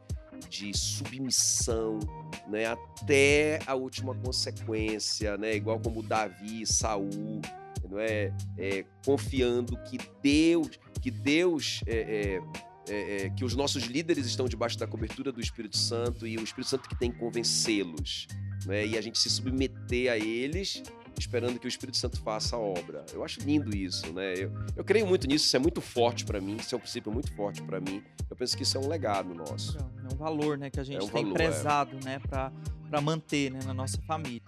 de 0.48 0.76
submissão, 0.76 2.00
né? 2.48 2.66
Até 2.66 3.60
a 3.66 3.74
última 3.74 4.14
consequência, 4.16 5.36
né? 5.36 5.54
Igual 5.54 5.78
como 5.78 6.02
Davi, 6.02 6.66
Saul, 6.66 7.40
não 7.88 7.98
é? 7.98 8.32
é 8.58 8.84
confiando 9.04 9.76
que 9.84 9.98
Deus, 10.22 10.70
que 11.00 11.10
Deus 11.10 11.82
é, 11.86 12.40
é 12.40 12.64
é, 12.86 13.16
é, 13.16 13.30
que 13.30 13.44
os 13.46 13.56
nossos 13.56 13.84
líderes 13.84 14.26
estão 14.26 14.46
debaixo 14.46 14.78
da 14.78 14.86
cobertura 14.86 15.32
do 15.32 15.40
Espírito 15.40 15.76
Santo 15.76 16.26
e 16.26 16.36
o 16.36 16.42
Espírito 16.42 16.68
Santo 16.68 16.86
que 16.86 16.94
tem 16.94 17.10
que 17.10 17.18
convencê-los. 17.18 18.26
Né? 18.66 18.86
E 18.88 18.98
a 18.98 19.00
gente 19.00 19.18
se 19.18 19.30
submeter 19.30 20.12
a 20.12 20.18
eles 20.18 20.82
esperando 21.18 21.58
que 21.58 21.66
o 21.66 21.68
Espírito 21.68 21.96
Santo 21.96 22.20
faça 22.20 22.56
a 22.56 22.58
obra. 22.58 23.04
Eu 23.12 23.24
acho 23.24 23.40
lindo 23.40 23.74
isso, 23.74 24.12
né? 24.12 24.34
Eu, 24.36 24.52
eu 24.76 24.84
creio 24.84 25.06
muito 25.06 25.26
nisso, 25.26 25.46
isso 25.46 25.56
é 25.56 25.60
muito 25.60 25.80
forte 25.80 26.24
para 26.24 26.40
mim, 26.40 26.56
isso 26.56 26.74
é 26.74 26.76
um 26.76 26.80
princípio 26.80 27.12
muito 27.12 27.32
forte 27.34 27.62
para 27.62 27.80
mim. 27.80 28.02
Eu 28.28 28.36
penso 28.36 28.56
que 28.56 28.64
isso 28.64 28.76
é 28.76 28.80
um 28.80 28.88
legado 28.88 29.32
nosso. 29.32 29.78
É 29.78 30.12
um 30.12 30.16
valor, 30.16 30.58
né, 30.58 30.70
que 30.70 30.80
a 30.80 30.84
gente 30.84 31.00
é 31.00 31.04
um 31.04 31.08
tem 31.08 31.22
valor, 31.22 31.40
é. 31.40 31.44
prezado, 31.44 31.96
é. 32.02 32.04
né, 32.04 32.18
para 32.18 33.00
manter, 33.00 33.50
né, 33.50 33.60
na 33.64 33.72
nossa 33.72 34.00
família. 34.02 34.42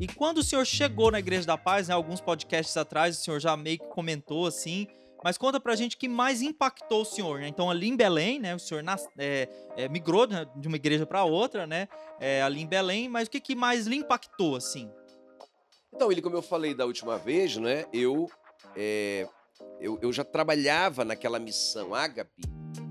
E 0.00 0.06
quando 0.08 0.38
o 0.38 0.42
senhor 0.42 0.64
chegou 0.64 1.10
na 1.10 1.18
Igreja 1.18 1.46
da 1.46 1.58
Paz, 1.58 1.88
né, 1.88 1.94
alguns 1.94 2.22
podcasts 2.22 2.74
atrás, 2.74 3.18
o 3.18 3.20
senhor 3.20 3.38
já 3.38 3.54
meio 3.54 3.78
que 3.78 3.86
comentou 3.88 4.46
assim, 4.46 4.86
mas 5.22 5.36
conta 5.36 5.60
pra 5.60 5.76
gente 5.76 5.94
o 5.94 5.98
que 5.98 6.08
mais 6.08 6.40
impactou 6.40 7.02
o 7.02 7.04
senhor, 7.04 7.40
né? 7.40 7.48
Então, 7.48 7.70
ali 7.70 7.86
em 7.86 7.94
Belém, 7.94 8.40
né? 8.40 8.54
O 8.54 8.58
senhor 8.58 8.82
nas, 8.82 9.06
é, 9.18 9.46
é, 9.76 9.86
migrou 9.90 10.26
né, 10.26 10.46
de 10.56 10.68
uma 10.68 10.76
igreja 10.78 11.04
para 11.04 11.22
outra, 11.24 11.66
né? 11.66 11.86
É, 12.18 12.40
ali 12.40 12.62
em 12.62 12.66
Belém, 12.66 13.10
mas 13.10 13.28
o 13.28 13.30
que, 13.30 13.38
que 13.40 13.54
mais 13.54 13.86
lhe 13.86 13.96
impactou, 13.96 14.56
assim? 14.56 14.90
Então, 15.92 16.10
ele, 16.10 16.22
como 16.22 16.34
eu 16.34 16.40
falei 16.40 16.72
da 16.72 16.86
última 16.86 17.18
vez, 17.18 17.58
né? 17.58 17.84
Eu, 17.92 18.30
é, 18.74 19.28
eu, 19.78 19.98
eu 20.00 20.10
já 20.10 20.24
trabalhava 20.24 21.04
naquela 21.04 21.38
missão 21.38 21.94
Ágape, 21.94 22.42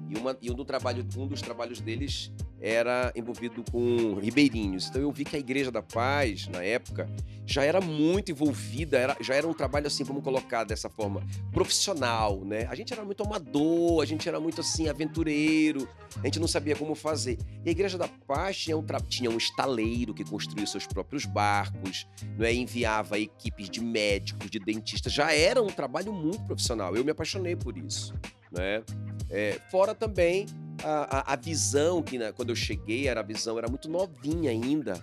e, 0.07 0.15
uma, 0.15 0.37
e 0.39 0.51
um, 0.51 0.53
do 0.53 0.63
trabalho, 0.63 1.03
um 1.17 1.27
dos 1.27 1.41
trabalhos 1.41 1.81
deles 1.81 2.31
era 2.61 3.11
envolvido 3.15 3.63
com 3.71 4.15
ribeirinhos. 4.15 4.87
Então 4.87 5.01
eu 5.01 5.11
vi 5.11 5.23
que 5.23 5.35
a 5.35 5.39
Igreja 5.39 5.71
da 5.71 5.81
Paz, 5.81 6.47
na 6.47 6.63
época, 6.63 7.09
já 7.45 7.63
era 7.63 7.81
muito 7.81 8.31
envolvida, 8.31 8.97
era, 8.97 9.17
já 9.19 9.33
era 9.33 9.47
um 9.47 9.53
trabalho 9.53 9.87
assim, 9.87 10.03
vamos 10.03 10.23
colocar 10.23 10.63
dessa 10.63 10.89
forma, 10.89 11.23
profissional, 11.51 12.43
né? 12.45 12.67
A 12.69 12.75
gente 12.75 12.93
era 12.93 13.03
muito 13.03 13.23
amador, 13.23 14.03
a 14.03 14.05
gente 14.05 14.27
era 14.27 14.39
muito 14.39 14.61
assim, 14.61 14.87
aventureiro, 14.87 15.87
a 16.21 16.25
gente 16.25 16.39
não 16.39 16.47
sabia 16.47 16.75
como 16.75 16.93
fazer. 16.93 17.39
E 17.65 17.69
a 17.69 17.71
Igreja 17.71 17.97
da 17.97 18.07
Paz 18.07 18.57
tinha 18.57 18.77
um, 18.77 18.85
tinha 19.07 19.31
um 19.31 19.37
estaleiro 19.37 20.13
que 20.13 20.23
construía 20.23 20.67
seus 20.67 20.85
próprios 20.85 21.25
barcos, 21.25 22.07
não 22.37 22.45
é? 22.45 22.53
enviava 22.53 23.17
equipes 23.17 23.69
de 23.69 23.81
médicos, 23.81 24.49
de 24.49 24.59
dentistas, 24.59 25.11
já 25.11 25.33
era 25.33 25.61
um 25.61 25.67
trabalho 25.67 26.13
muito 26.13 26.43
profissional. 26.43 26.95
Eu 26.95 27.03
me 27.03 27.11
apaixonei 27.11 27.55
por 27.55 27.77
isso, 27.77 28.13
né? 28.51 28.83
É, 29.29 29.59
fora 29.69 29.93
também 29.93 30.45
a, 30.83 31.19
a, 31.19 31.33
a 31.33 31.35
visão 31.35 32.01
que 32.01 32.17
né, 32.17 32.31
quando 32.31 32.49
eu 32.49 32.55
cheguei 32.55 33.07
era 33.07 33.19
a 33.19 33.23
visão 33.23 33.57
era 33.57 33.67
muito 33.67 33.89
novinha 33.89 34.51
ainda, 34.51 34.93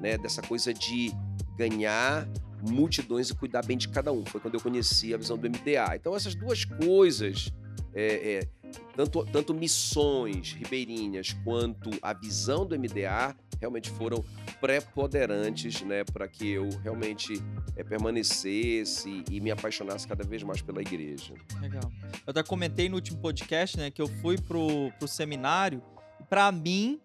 né? 0.00 0.18
Dessa 0.18 0.42
coisa 0.42 0.72
de 0.72 1.12
ganhar 1.56 2.28
multidões 2.62 3.30
e 3.30 3.34
cuidar 3.34 3.64
bem 3.64 3.76
de 3.76 3.88
cada 3.88 4.12
um. 4.12 4.24
Foi 4.24 4.40
quando 4.40 4.54
eu 4.54 4.60
conheci 4.60 5.12
a 5.12 5.16
visão 5.16 5.36
do 5.36 5.48
MDA. 5.48 5.96
Então 5.96 6.14
essas 6.14 6.34
duas 6.34 6.64
coisas, 6.64 7.52
é, 7.94 8.34
é, 8.34 8.48
tanto, 8.96 9.24
tanto 9.26 9.54
missões 9.54 10.52
ribeirinhas 10.52 11.34
quanto 11.44 11.90
a 12.00 12.12
visão 12.12 12.64
do 12.66 12.78
MDA 12.78 13.36
realmente 13.60 13.90
foram 13.90 14.24
preponderantes 14.60 15.82
né, 15.82 16.02
para 16.04 16.26
que 16.26 16.50
eu 16.50 16.68
realmente 16.82 17.34
é, 17.76 17.84
permanecesse 17.84 19.24
e 19.30 19.40
me 19.40 19.50
apaixonasse 19.50 20.06
cada 20.06 20.24
vez 20.24 20.42
mais 20.42 20.60
pela 20.60 20.80
igreja. 20.80 21.34
Legal. 21.60 21.90
Eu 22.12 22.30
até 22.30 22.42
comentei 22.42 22.88
no 22.88 22.96
último 22.96 23.18
podcast 23.18 23.76
né, 23.76 23.90
que 23.90 24.02
eu 24.02 24.08
fui 24.08 24.36
pro, 24.36 24.92
pro 24.98 25.06
seminário 25.06 25.82
para 26.28 26.50
mim 26.50 27.00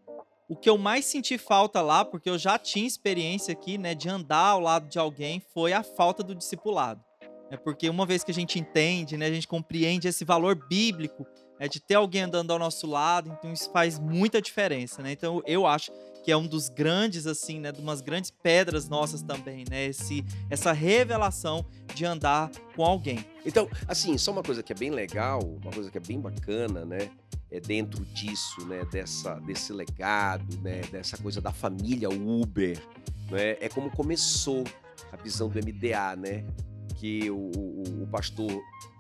o 0.50 0.56
que 0.56 0.70
eu 0.70 0.77
mais 0.77 1.06
senti 1.06 1.38
falta 1.38 1.82
lá, 1.82 2.06
porque 2.06 2.29
eu 2.29 2.38
já 2.38 2.58
tinha 2.58 2.88
experiência 2.88 3.51
aqui, 3.51 3.77
né, 3.77 3.94
de 3.94 4.08
andar 4.08 4.51
ao 4.51 4.62
lado 4.62 4.88
de 4.88 4.98
alguém, 4.98 5.41
foi 5.53 5.74
a 5.74 5.84
falta 5.84 6.24
do 6.24 6.34
discipulado. 6.34 7.03
É 7.49 7.57
porque 7.57 7.89
uma 7.89 8.05
vez 8.05 8.23
que 8.23 8.31
a 8.31 8.33
gente 8.33 8.59
entende, 8.59 9.17
né, 9.17 9.27
a 9.27 9.31
gente 9.31 9.47
compreende 9.47 10.07
esse 10.07 10.25
valor 10.25 10.55
bíblico 10.67 11.25
é 11.59 11.67
de 11.67 11.79
ter 11.79 11.95
alguém 11.95 12.21
andando 12.21 12.51
ao 12.51 12.59
nosso 12.59 12.85
lado, 12.85 13.35
então 13.37 13.51
isso 13.51 13.71
faz 13.71 13.97
muita 13.97 14.41
diferença, 14.41 15.01
né? 15.01 15.11
Então 15.11 15.41
eu 15.45 15.65
acho 15.65 15.91
que 16.23 16.31
é 16.31 16.37
um 16.37 16.45
dos 16.45 16.69
grandes, 16.69 17.25
assim, 17.25 17.59
né? 17.59 17.71
De 17.71 17.79
umas 17.79 18.01
grandes 18.01 18.29
pedras 18.29 18.89
nossas 18.89 19.21
também, 19.21 19.63
né? 19.69 19.85
Esse, 19.85 20.25
essa 20.49 20.71
revelação 20.71 21.65
de 21.95 22.05
andar 22.05 22.51
com 22.75 22.83
alguém. 22.83 23.25
Então, 23.45 23.69
assim, 23.87 24.17
só 24.17 24.31
uma 24.31 24.43
coisa 24.43 24.61
que 24.61 24.73
é 24.73 24.75
bem 24.75 24.91
legal, 24.91 25.39
uma 25.41 25.71
coisa 25.71 25.89
que 25.89 25.97
é 25.97 26.01
bem 26.01 26.19
bacana, 26.19 26.85
né? 26.85 27.09
É 27.49 27.59
dentro 27.59 28.03
disso, 28.07 28.65
né? 28.67 28.85
Dessa, 28.91 29.35
desse 29.39 29.71
legado, 29.71 30.59
né? 30.61 30.81
Dessa 30.91 31.17
coisa 31.17 31.39
da 31.39 31.53
família 31.53 32.09
Uber, 32.09 32.77
né? 33.31 33.55
É 33.61 33.69
como 33.69 33.89
começou 33.89 34.65
a 35.11 35.15
visão 35.15 35.47
do 35.47 35.57
MDA, 35.57 36.15
né? 36.17 36.43
Que 36.97 37.29
o, 37.31 37.51
o, 37.55 38.03
o 38.03 38.07
pastor, 38.07 38.51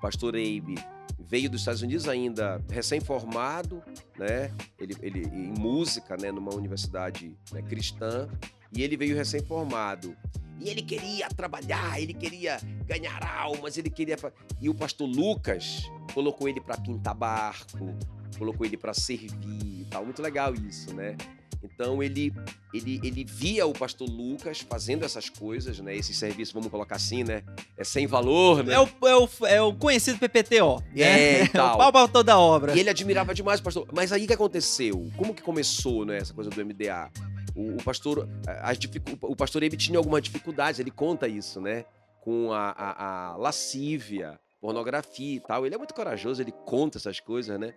pastor 0.01 0.35
Abe 0.35 0.75
veio 1.19 1.49
dos 1.49 1.61
Estados 1.61 1.81
Unidos 1.81 2.07
ainda 2.07 2.63
recém-formado, 2.69 3.83
né? 4.17 4.51
Ele, 4.79 4.95
ele 5.01 5.27
em 5.27 5.59
música, 5.59 6.15
né? 6.15 6.31
Numa 6.31 6.53
universidade 6.53 7.35
né, 7.51 7.61
cristã 7.61 8.29
e 8.71 8.81
ele 8.81 8.95
veio 8.95 9.15
recém-formado. 9.15 10.15
E 10.59 10.69
ele 10.69 10.81
queria 10.81 11.27
trabalhar, 11.29 12.01
ele 12.01 12.13
queria 12.13 12.59
ganhar 12.85 13.23
almas, 13.23 13.77
ele 13.77 13.89
queria. 13.89 14.17
E 14.59 14.69
o 14.69 14.73
pastor 14.73 15.07
Lucas 15.07 15.83
colocou 16.13 16.49
ele 16.49 16.59
para 16.59 16.77
pintar 16.77 17.13
barco, 17.13 17.95
colocou 18.37 18.65
ele 18.65 18.77
para 18.77 18.93
servir 18.93 19.81
e 19.81 19.87
tal. 19.89 20.03
Muito 20.03 20.21
legal 20.21 20.53
isso, 20.55 20.93
né? 20.95 21.15
Então 21.63 22.01
ele, 22.01 22.33
ele, 22.73 22.99
ele 23.03 23.23
via 23.23 23.65
o 23.65 23.73
pastor 23.73 24.09
Lucas 24.09 24.61
fazendo 24.61 25.03
essas 25.03 25.29
coisas, 25.29 25.79
né? 25.79 25.95
Esse 25.95 26.13
serviço, 26.13 26.53
vamos 26.53 26.69
colocar 26.69 26.95
assim, 26.95 27.23
né? 27.23 27.43
É 27.75 27.83
sem 27.83 28.07
valor, 28.07 28.63
né? 28.63 28.73
É 28.73 28.79
o, 28.79 28.87
é 29.05 29.15
o, 29.15 29.29
é 29.47 29.61
o 29.61 29.73
conhecido 29.73 30.19
PPTO. 30.19 30.83
Né? 30.93 31.01
É, 31.01 31.43
e 31.43 31.49
tal. 31.49 31.75
o 31.79 31.91
pau 31.91 32.07
toda 32.07 32.33
a 32.33 32.39
obra. 32.39 32.75
E 32.75 32.79
ele 32.79 32.89
admirava 32.89 33.33
demais 33.33 33.59
o 33.59 33.63
pastor. 33.63 33.87
Mas 33.93 34.11
aí 34.11 34.25
o 34.25 34.27
que 34.27 34.33
aconteceu? 34.33 35.09
Como 35.17 35.33
que 35.33 35.41
começou, 35.41 36.05
né? 36.05 36.17
Essa 36.17 36.33
coisa 36.33 36.49
do 36.49 36.65
MDA? 36.65 37.11
O, 37.55 37.77
o 37.77 37.83
pastor, 37.83 38.27
as, 38.61 38.77
o 39.21 39.35
pastor 39.35 39.63
Ebe 39.63 39.77
tinha 39.77 39.97
algumas 39.97 40.21
dificuldades, 40.21 40.79
ele 40.79 40.91
conta 40.91 41.27
isso, 41.27 41.59
né? 41.59 41.85
Com 42.21 42.51
a, 42.51 42.69
a, 42.69 43.31
a 43.31 43.37
lascívia, 43.37 44.39
pornografia 44.61 45.37
e 45.37 45.39
tal. 45.39 45.65
Ele 45.65 45.73
é 45.73 45.77
muito 45.77 45.93
corajoso, 45.93 46.41
ele 46.41 46.51
conta 46.51 46.97
essas 46.97 47.19
coisas, 47.19 47.59
né? 47.59 47.73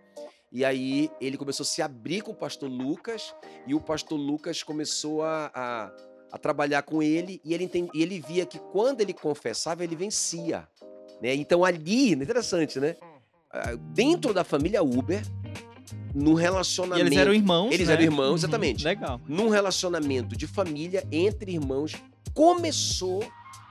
E 0.52 0.64
aí 0.64 1.10
ele 1.20 1.36
começou 1.36 1.62
a 1.62 1.66
se 1.66 1.80
abrir 1.80 2.22
com 2.22 2.32
o 2.32 2.34
pastor 2.34 2.68
Lucas 2.68 3.34
e 3.66 3.74
o 3.74 3.80
pastor 3.80 4.18
Lucas 4.18 4.62
começou 4.62 5.22
a, 5.22 5.50
a, 5.54 5.92
a 6.32 6.38
trabalhar 6.38 6.82
com 6.82 7.02
ele 7.02 7.40
e 7.44 7.54
ele, 7.54 7.64
entende, 7.64 7.90
e 7.94 8.02
ele 8.02 8.20
via 8.20 8.44
que 8.44 8.58
quando 8.58 9.00
ele 9.00 9.12
confessava, 9.12 9.84
ele 9.84 9.94
vencia. 9.94 10.68
Né? 11.22 11.34
Então 11.34 11.64
ali, 11.64 12.12
interessante, 12.12 12.80
né? 12.80 12.96
Ah, 13.52 13.76
dentro 13.92 14.34
da 14.34 14.42
família 14.42 14.82
Uber, 14.82 15.22
num 16.14 16.34
relacionamento. 16.34 17.04
E 17.04 17.08
eles 17.08 17.18
eram 17.18 17.34
irmãos. 17.34 17.72
Eles 17.72 17.86
né? 17.86 17.94
eram 17.94 18.02
irmãos, 18.02 18.28
uhum, 18.28 18.34
exatamente. 18.34 18.84
Legal. 18.84 19.20
Num 19.28 19.48
relacionamento 19.48 20.36
de 20.36 20.46
família 20.46 21.06
entre 21.12 21.52
irmãos, 21.52 21.94
começou 22.34 23.24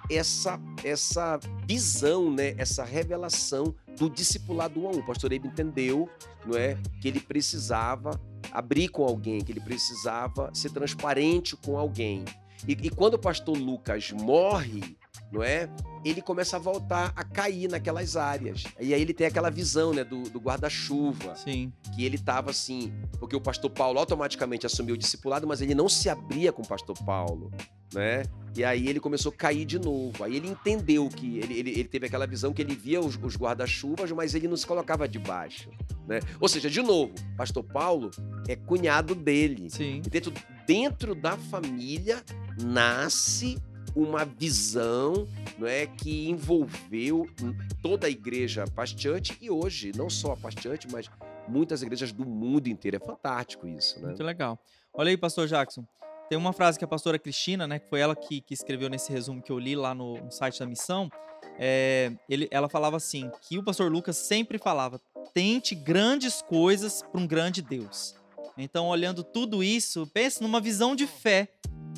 essa 0.10 0.60
essa 0.84 1.40
visão, 1.68 2.32
né, 2.32 2.56
essa 2.58 2.84
revelação 2.84 3.76
do 3.98 4.10
discipulado 4.10 4.86
a 4.86 4.90
um. 4.90 5.00
O 5.00 5.06
pastor 5.06 5.34
Abe 5.34 5.48
entendeu, 5.48 6.10
não 6.46 6.58
é, 6.58 6.78
que 7.02 7.08
ele 7.08 7.20
precisava 7.20 8.20
abrir 8.52 8.90
com 8.90 9.04
alguém, 9.04 9.42
que 9.42 9.52
ele 9.52 9.60
precisava 9.60 10.50
ser 10.54 10.72
transparente 10.72 11.56
com 11.56 11.78
alguém. 11.78 12.26
E, 12.68 12.72
e 12.72 12.90
quando 12.90 13.14
o 13.14 13.20
pastor 13.20 13.58
Lucas 13.58 14.12
morre, 14.12 14.98
não 15.32 15.44
é? 15.44 15.70
Ele 16.04 16.22
começa 16.22 16.56
a 16.56 16.60
voltar 16.60 17.14
a 17.16 17.24
cair 17.24 17.70
naquelas 17.70 18.18
áreas. 18.18 18.64
E 18.80 18.94
aí 18.94 19.02
ele 19.02 19.14
tem 19.14 19.28
aquela 19.28 19.50
visão, 19.50 19.94
né, 19.94 20.04
do, 20.04 20.24
do 20.24 20.40
guarda-chuva. 20.40 21.36
Sim. 21.36 21.72
Que 21.96 22.04
ele 22.04 22.16
estava 22.16 22.50
assim, 22.50 22.92
porque 23.20 23.36
o 23.36 23.42
pastor 23.42 23.70
Paulo 23.70 24.00
automaticamente 24.00 24.66
assumiu 24.66 24.96
o 24.96 24.98
discipulado, 24.98 25.46
mas 25.46 25.62
ele 25.62 25.76
não 25.76 25.88
se 25.88 26.10
abria 26.10 26.52
com 26.52 26.62
o 26.62 26.68
pastor 26.68 26.98
Paulo, 27.06 27.52
né? 27.94 28.24
E 28.56 28.64
aí 28.64 28.88
ele 28.88 29.00
começou 29.00 29.32
a 29.32 29.36
cair 29.36 29.66
de 29.66 29.80
novo. 29.80 30.24
Aí 30.24 30.36
ele 30.36 30.48
entendeu 30.48 31.08
que 31.10 31.38
ele, 31.38 31.60
ele, 31.60 31.70
ele 31.72 31.86
teve 31.86 32.08
aquela 32.08 32.28
visão 32.28 32.54
que 32.54 32.62
ele 32.62 32.76
via 32.76 33.00
os, 33.00 33.18
os 33.22 33.36
guarda-chuvas, 33.38 34.12
mas 34.12 34.36
ele 34.36 34.48
não 34.48 34.58
se 34.58 34.66
colocava 34.66 35.08
debaixo. 35.08 35.70
Né? 36.08 36.20
Ou 36.40 36.48
seja, 36.48 36.70
de 36.70 36.82
novo, 36.82 37.14
pastor 37.38 37.64
Paulo 37.64 38.12
é 38.48 38.56
cunhado 38.56 39.14
dele. 39.14 39.70
Sim. 39.70 40.02
E 40.06 40.10
dentro, 40.10 40.34
dentro 40.66 41.16
da 41.16 41.38
família 41.38 42.24
nasce 42.62 43.58
uma 43.96 44.24
visão 44.24 45.28
não 45.58 45.68
é, 45.68 45.86
que 45.86 46.30
envolveu 46.30 47.28
toda 47.82 48.08
a 48.08 48.10
igreja 48.10 48.66
pasteante 48.76 49.38
e 49.42 49.50
hoje, 49.50 49.92
não 49.96 50.10
só 50.10 50.34
a 50.34 50.38
pasteante, 50.38 50.88
mas 50.92 51.10
muitas 51.48 51.82
igrejas 51.82 52.12
do 52.12 52.26
mundo 52.26 52.68
inteiro. 52.68 52.98
É 52.98 53.00
fantástico 53.00 53.68
isso. 53.68 54.00
Né? 54.00 54.08
Muito 54.08 54.24
legal. 54.24 54.60
Olha 54.94 55.10
aí, 55.10 55.18
pastor 55.18 55.48
Jackson. 55.48 55.86
Tem 56.30 56.38
uma 56.38 56.54
frase 56.54 56.78
que 56.78 56.86
a 56.86 56.88
pastora 56.88 57.18
Cristina, 57.18 57.68
né, 57.68 57.80
que 57.80 57.90
foi 57.90 58.00
ela 58.00 58.16
que, 58.16 58.40
que 58.40 58.54
escreveu 58.54 58.88
nesse 58.88 59.12
resumo 59.12 59.42
que 59.42 59.52
eu 59.52 59.58
li 59.58 59.76
lá 59.76 59.96
no, 59.96 60.14
no 60.18 60.32
site 60.32 60.60
da 60.60 60.68
missão, 60.68 61.10
é, 61.58 62.12
ele, 62.30 62.48
ela 62.52 62.70
falava 62.70 62.96
assim, 62.98 63.32
que 63.42 63.58
o 63.58 63.64
pastor 63.64 63.92
Lucas 63.92 64.16
sempre 64.16 64.60
falava, 64.60 65.02
tente 65.34 65.74
grandes 65.74 66.42
coisas 66.42 67.02
para 67.02 67.20
um 67.20 67.26
grande 67.26 67.64
Deus. 67.64 68.16
Então, 68.56 68.88
olhando 68.88 69.24
tudo 69.24 69.64
isso, 69.64 70.06
pense 70.14 70.42
numa 70.42 70.62
visão 70.62 70.96
de 70.96 71.08
fé. 71.08 71.50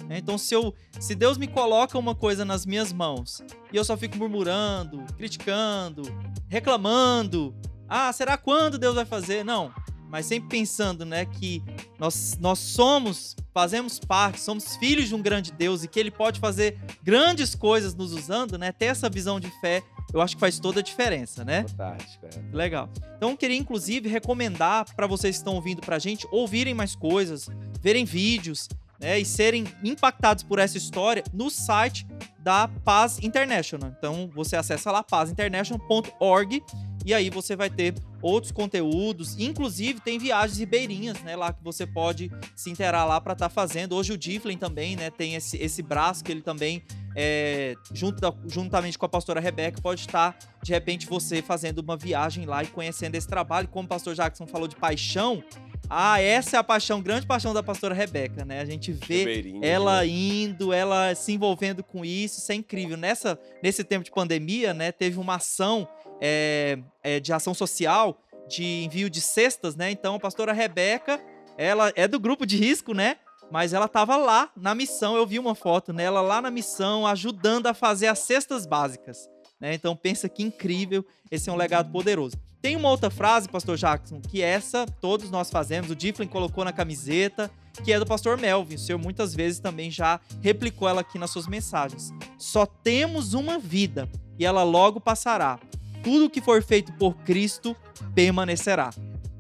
Então, 0.10 0.38
se, 0.38 0.54
eu, 0.54 0.74
se 1.00 1.14
Deus 1.14 1.38
me 1.38 1.48
coloca 1.48 1.98
uma 1.98 2.16
coisa 2.16 2.46
nas 2.46 2.66
minhas 2.66 2.94
mãos 2.94 3.44
e 3.74 3.76
eu 3.76 3.84
só 3.84 3.98
fico 3.98 4.18
murmurando, 4.18 5.04
criticando, 5.18 6.04
reclamando, 6.48 7.54
ah, 7.90 8.14
será 8.14 8.38
quando 8.38 8.78
Deus 8.78 8.96
vai 8.96 9.06
fazer? 9.06 9.44
Não. 9.44 9.74
Mas 10.12 10.26
sempre 10.26 10.50
pensando, 10.50 11.06
né, 11.06 11.26
que 11.26 11.64
nós, 11.98 12.38
nós 12.42 12.60
somos, 12.60 13.34
fazemos 13.54 13.98
parte, 13.98 14.42
somos 14.42 14.76
filhos 14.76 15.08
de 15.08 15.16
um 15.16 15.22
grande 15.22 15.54
Deus 15.54 15.86
e 15.86 15.88
que 15.88 15.98
ele 15.98 16.12
pode 16.12 16.38
fazer 16.38 16.78
grandes 17.02 17.56
coisas 17.56 17.96
nos 17.96 18.12
usando, 18.12 18.58
né? 18.58 18.74
Ter 18.74 18.86
essa 18.88 19.10
visão 19.10 19.40
de 19.40 19.50
fé, 19.62 19.82
eu 20.14 20.20
acho 20.20 20.36
que 20.36 20.40
faz 20.42 20.60
toda 20.60 20.82
a 20.82 20.84
diferença, 20.84 21.46
né? 21.46 21.66
Fantástico, 21.70 22.26
é. 22.26 22.56
Legal. 22.56 22.90
Então, 23.16 23.32
eu 23.32 23.38
queria 23.38 23.56
inclusive 23.56 24.10
recomendar 24.10 24.86
para 24.96 25.08
vocês 25.08 25.38
que 25.38 25.40
estão 25.40 25.56
ouvindo 25.56 25.80
pra 25.80 25.98
gente 25.98 26.28
ouvirem 26.30 26.74
mais 26.74 26.94
coisas, 26.94 27.50
verem 27.82 28.04
vídeos, 28.04 28.68
né, 29.00 29.18
e 29.18 29.26
serem 29.26 29.66
impactados 29.84 30.44
por 30.44 30.60
essa 30.60 30.78
história 30.78 31.24
no 31.34 31.50
site 31.50 32.06
da 32.38 32.68
Paz 32.68 33.18
International. 33.22 33.92
Então 33.98 34.30
você 34.34 34.56
acessa 34.56 34.92
lá 34.92 35.02
pazinternational.org 35.04 36.64
e 37.06 37.14
aí 37.14 37.30
você 37.30 37.56
vai 37.56 37.70
ter 37.70 37.94
outros 38.22 38.52
conteúdos, 38.52 39.38
inclusive 39.40 40.00
tem 40.00 40.20
viagens 40.20 40.60
ribeirinhas, 40.60 41.22
né, 41.22 41.36
lá 41.36 41.52
que 41.52 41.64
você 41.64 41.88
pode 41.88 42.32
se 42.56 42.70
interar 42.70 43.08
lá 43.08 43.20
para 43.20 43.34
estar 43.34 43.50
tá 43.50 43.54
fazendo. 43.54 43.96
Hoje 43.96 44.14
o 44.14 44.18
Difflin 44.18 44.58
também, 44.58 44.96
né, 44.96 45.10
tem 45.10 45.36
esse, 45.36 45.58
esse 45.58 45.82
braço 45.82 46.24
que 46.24 46.32
ele 46.32 46.42
também 46.42 46.84
é, 47.16 47.76
junto 47.94 48.22
da, 48.22 48.34
juntamente 48.48 48.98
com 48.98 49.06
a 49.06 49.10
pastora 49.10 49.40
Rebeca, 49.40 49.82
pode 49.82 50.02
estar, 50.02 50.38
de 50.64 50.72
repente, 50.72 51.06
você 51.08 51.42
fazendo 51.42 51.80
uma 51.80 51.98
viagem 51.98 52.46
lá 52.46 52.64
e 52.64 52.68
conhecendo 52.68 53.16
esse 53.16 53.28
trabalho. 53.28 53.68
Como 53.68 53.86
o 53.86 53.90
pastor 53.90 54.16
Jackson 54.16 54.48
falou 54.48 54.68
de 54.68 54.76
paixão, 54.76 55.44
ah, 55.90 56.22
essa 56.22 56.56
é 56.56 56.60
a 56.60 56.64
paixão, 56.64 57.02
grande 57.02 57.26
paixão 57.26 57.54
da 57.54 57.62
pastora 57.62 57.94
Rebeca, 57.94 58.46
né? 58.46 58.62
A 58.62 58.66
gente 58.66 58.94
vê 58.94 59.44
ela 59.62 60.02
né? 60.02 60.08
indo, 60.08 60.72
ela 60.72 61.14
se 61.16 61.34
envolvendo 61.34 61.84
com 61.84 62.06
isso, 62.06 62.40
isso 62.40 62.52
é 62.52 62.56
incrível. 62.56 62.96
Nessa, 62.96 63.38
nesse 63.62 63.84
tempo 63.84 64.06
de 64.06 64.12
pandemia, 64.12 64.74
né, 64.74 64.92
teve 64.92 65.20
uma 65.20 65.36
ação 65.36 65.88
é, 66.22 66.78
é, 67.04 67.20
de 67.20 67.34
ação 67.34 67.54
social, 67.54 68.22
de 68.48 68.84
envio 68.84 69.10
de 69.10 69.20
cestas, 69.20 69.76
né? 69.76 69.90
Então 69.92 70.16
a 70.16 70.20
pastora 70.20 70.54
Rebeca, 70.54 71.20
ela 71.58 71.92
é 71.96 72.08
do 72.08 72.20
grupo 72.20 72.46
de 72.46 72.56
risco, 72.56 72.94
né? 72.94 73.18
Mas 73.52 73.74
ela 73.74 73.86
estava 73.86 74.16
lá 74.16 74.50
na 74.56 74.74
missão, 74.74 75.18
eu 75.18 75.28
vi 75.28 75.38
uma 75.38 75.56
foto 75.56 75.92
nela 75.92 76.22
lá 76.22 76.42
na 76.42 76.50
missão, 76.50 77.06
ajudando 77.06 77.68
a 77.68 77.74
fazer 77.74 78.08
as 78.08 78.20
cestas 78.20 78.66
básicas. 78.66 79.30
Né? 79.60 79.74
Então 79.74 79.96
pensa 79.96 80.30
que 80.30 80.42
incrível, 80.42 81.06
esse 81.30 81.50
é 81.50 81.54
um 81.54 81.58
legado 81.58 81.92
poderoso. 81.92 82.38
Tem 82.62 82.76
uma 82.76 82.90
outra 82.90 83.10
frase, 83.10 83.50
pastor 83.50 83.76
Jackson, 83.76 84.22
que 84.22 84.42
essa 84.42 84.86
todos 85.02 85.30
nós 85.30 85.50
fazemos, 85.50 85.90
o 85.90 85.96
Difflin 85.96 86.28
colocou 86.28 86.64
na 86.64 86.72
camiseta, 86.72 87.52
que 87.84 87.92
é 87.92 88.00
do 88.00 88.06
pastor 88.06 88.38
Melvin. 88.38 88.76
O 88.76 88.80
senhor 88.80 89.00
muitas 89.00 89.34
vezes 89.34 89.60
também 89.60 89.90
já 89.90 90.20
replicou 90.42 90.88
ela 90.88 91.02
aqui 91.02 91.18
nas 91.18 91.32
suas 91.32 91.48
mensagens. 91.48 92.12
Só 92.38 92.66
temos 92.66 93.34
uma 93.34 93.58
vida 93.58 94.08
e 94.38 94.46
ela 94.46 94.64
logo 94.64 95.02
passará. 95.02 95.60
Tudo 96.04 96.30
que 96.30 96.42
for 96.42 96.62
feito 96.64 96.92
por 96.94 97.16
Cristo 97.18 97.76
permanecerá. 98.14 98.92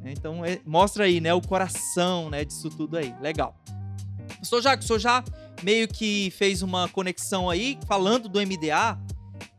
Então 0.04 0.44
é, 0.44 0.60
mostra 0.66 1.06
aí, 1.06 1.22
né, 1.22 1.34
o 1.34 1.42
coração, 1.42 2.30
né, 2.30 2.44
disso 2.44 2.70
tudo 2.70 2.98
aí. 2.98 3.14
Legal. 3.22 3.56
Pastor 4.40 4.62
Jackson, 4.62 4.84
o 4.84 4.88
senhor 4.88 5.00
já 5.00 5.24
meio 5.64 5.88
que 5.88 6.32
fez 6.32 6.62
uma 6.62 6.90
conexão 6.90 7.50
aí 7.50 7.78
falando 7.88 8.28
do 8.28 8.40
MDA 8.40 9.00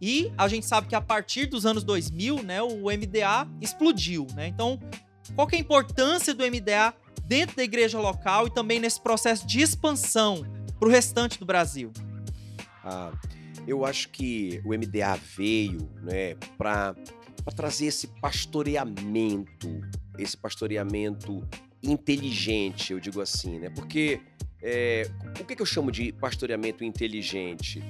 e 0.01 0.33
a 0.37 0.49
gente 0.49 0.67
sabe 0.67 0.89
que 0.89 0.95
a 0.95 1.01
partir 1.01 1.47
dos 1.47 1.65
anos 1.65 1.85
2000, 1.85 2.43
né, 2.43 2.61
o 2.61 2.87
MDA 2.87 3.49
explodiu, 3.61 4.27
né? 4.35 4.49
Então, 4.49 4.79
qual 5.35 5.47
que 5.47 5.55
é 5.55 5.59
a 5.59 5.61
importância 5.61 6.35
do 6.35 6.45
MDA 6.45 6.93
dentro 7.25 7.57
da 7.57 7.63
igreja 7.63 8.01
local 8.01 8.49
e 8.49 8.51
também 8.51 8.81
nesse 8.81 9.01
processo 9.01 9.47
de 9.47 9.61
expansão 9.61 10.45
para 10.79 10.89
o 10.89 10.91
restante 10.91 11.39
do 11.39 11.47
Brasil? 11.47 11.93
Ah, 12.85 13.13
eu 13.67 13.85
acho 13.85 14.09
que 14.11 14.61
o 14.65 14.71
MDA 14.71 15.17
veio, 15.37 15.89
né, 16.03 16.35
para 16.57 16.95
trazer 17.55 17.87
esse 17.87 18.07
pastoreamento, 18.21 19.69
esse 20.19 20.37
pastoreamento 20.37 21.47
inteligente, 21.83 22.93
eu 22.93 23.01
digo 23.01 23.21
assim, 23.21 23.59
né? 23.59 23.71
Porque 23.71 24.21
é, 24.63 25.09
o 25.41 25.45
que, 25.45 25.57
que 25.57 25.63
eu 25.63 25.67
chamo 25.67 25.91
de 25.91 26.13
pastoreamento 26.13 26.85
inteligente? 26.85 27.83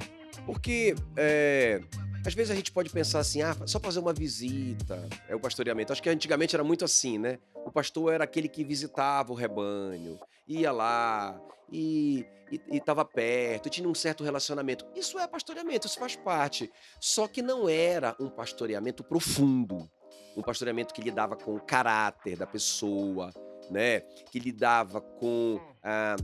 Porque 0.47 0.95
é, 1.17 1.81
às 2.25 2.35
vezes 2.35 2.51
a 2.51 2.55
gente 2.55 2.71
pode 2.71 2.91
pensar 2.91 3.19
assim, 3.19 3.43
ah, 3.43 3.57
só 3.67 3.81
fazer 3.81 3.99
uma 3.99 4.13
visita 4.13 5.09
é 5.29 5.35
o 5.35 5.41
pastoreamento. 5.41 5.93
Acho 5.93 6.03
que 6.03 6.09
antigamente 6.09 6.55
era 6.55 6.63
muito 6.63 6.85
assim, 6.85 7.19
né? 7.19 7.39
O 7.55 7.71
pastor 7.71 8.13
era 8.13 8.25
aquele 8.25 8.49
que 8.49 8.65
visitava 8.65 9.33
o 9.33 9.35
rebanho, 9.35 10.19
ia 10.47 10.71
lá 10.71 11.41
e 11.71 12.25
estava 12.71 13.05
perto, 13.05 13.71
tinha 13.71 13.89
um 13.89 13.95
certo 13.95 14.23
relacionamento. 14.23 14.87
Isso 14.95 15.19
é 15.19 15.27
pastoreamento, 15.27 15.87
isso 15.87 15.99
faz 15.99 16.15
parte. 16.15 16.71
Só 17.01 17.27
que 17.27 17.43
não 17.43 17.69
era 17.69 18.15
um 18.21 18.29
pastoreamento 18.29 19.03
profundo, 19.03 19.91
um 20.37 20.43
pastoreamento 20.43 20.95
que 20.95 21.03
lidava 21.03 21.35
com 21.35 21.57
o 21.57 21.61
caráter 21.61 22.37
da 22.37 22.47
pessoa, 22.47 23.33
né, 23.71 24.01
que 24.31 24.39
lidava 24.39 25.01
com 25.01 25.61
ah, 25.83 26.17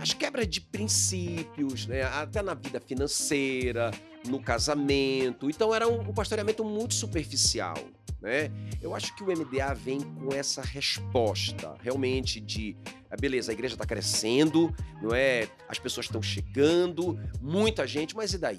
as 0.00 0.12
quebras 0.12 0.48
de 0.48 0.60
princípios, 0.60 1.86
né, 1.86 2.02
até 2.02 2.42
na 2.42 2.54
vida 2.54 2.80
financeira, 2.80 3.90
no 4.26 4.40
casamento. 4.40 5.48
Então 5.48 5.74
era 5.74 5.88
um, 5.88 6.00
um 6.00 6.14
pastoreamento 6.14 6.64
muito 6.64 6.94
superficial. 6.94 7.76
Né? 8.20 8.50
Eu 8.82 8.94
acho 8.94 9.14
que 9.16 9.22
o 9.22 9.26
MDA 9.26 9.72
vem 9.74 10.00
com 10.00 10.32
essa 10.34 10.60
resposta 10.60 11.74
realmente 11.82 12.38
de 12.38 12.76
ah, 13.10 13.16
beleza, 13.18 13.50
a 13.50 13.54
igreja 13.54 13.74
está 13.74 13.86
crescendo, 13.86 14.74
não 15.02 15.14
é? 15.14 15.48
As 15.68 15.78
pessoas 15.78 16.06
estão 16.06 16.22
chegando, 16.22 17.18
muita 17.40 17.86
gente, 17.86 18.14
mas 18.14 18.34
e 18.34 18.38
daí? 18.38 18.58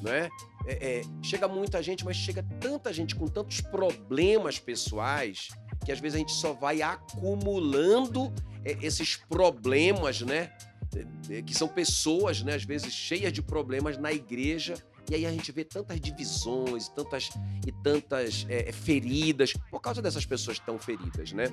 Não 0.00 0.10
é? 0.12 0.28
É, 0.66 1.00
é, 1.00 1.02
chega 1.22 1.48
muita 1.48 1.82
gente, 1.82 2.04
mas 2.04 2.16
chega 2.16 2.44
tanta 2.60 2.92
gente 2.92 3.14
com 3.14 3.26
tantos 3.26 3.60
problemas 3.60 4.58
pessoais 4.58 5.48
que 5.84 5.92
às 5.92 6.00
vezes 6.00 6.16
a 6.16 6.18
gente 6.18 6.32
só 6.32 6.52
vai 6.52 6.82
acumulando 6.82 8.32
é, 8.64 8.76
esses 8.82 9.16
problemas, 9.16 10.20
né? 10.22 10.52
É, 10.94 11.38
é, 11.38 11.42
que 11.42 11.54
são 11.54 11.66
pessoas, 11.66 12.42
né, 12.42 12.54
às 12.54 12.64
vezes 12.64 12.92
cheias 12.92 13.32
de 13.32 13.40
problemas 13.40 13.96
na 13.96 14.12
igreja, 14.12 14.74
e 15.10 15.14
aí 15.14 15.26
a 15.26 15.30
gente 15.30 15.50
vê 15.50 15.64
tantas 15.64 16.00
divisões, 16.00 16.88
tantas 16.88 17.30
e 17.66 17.72
tantas 17.82 18.46
é, 18.48 18.70
feridas 18.70 19.52
por 19.70 19.80
causa 19.80 20.00
dessas 20.00 20.24
pessoas 20.24 20.58
tão 20.58 20.78
feridas, 20.78 21.32
né? 21.32 21.44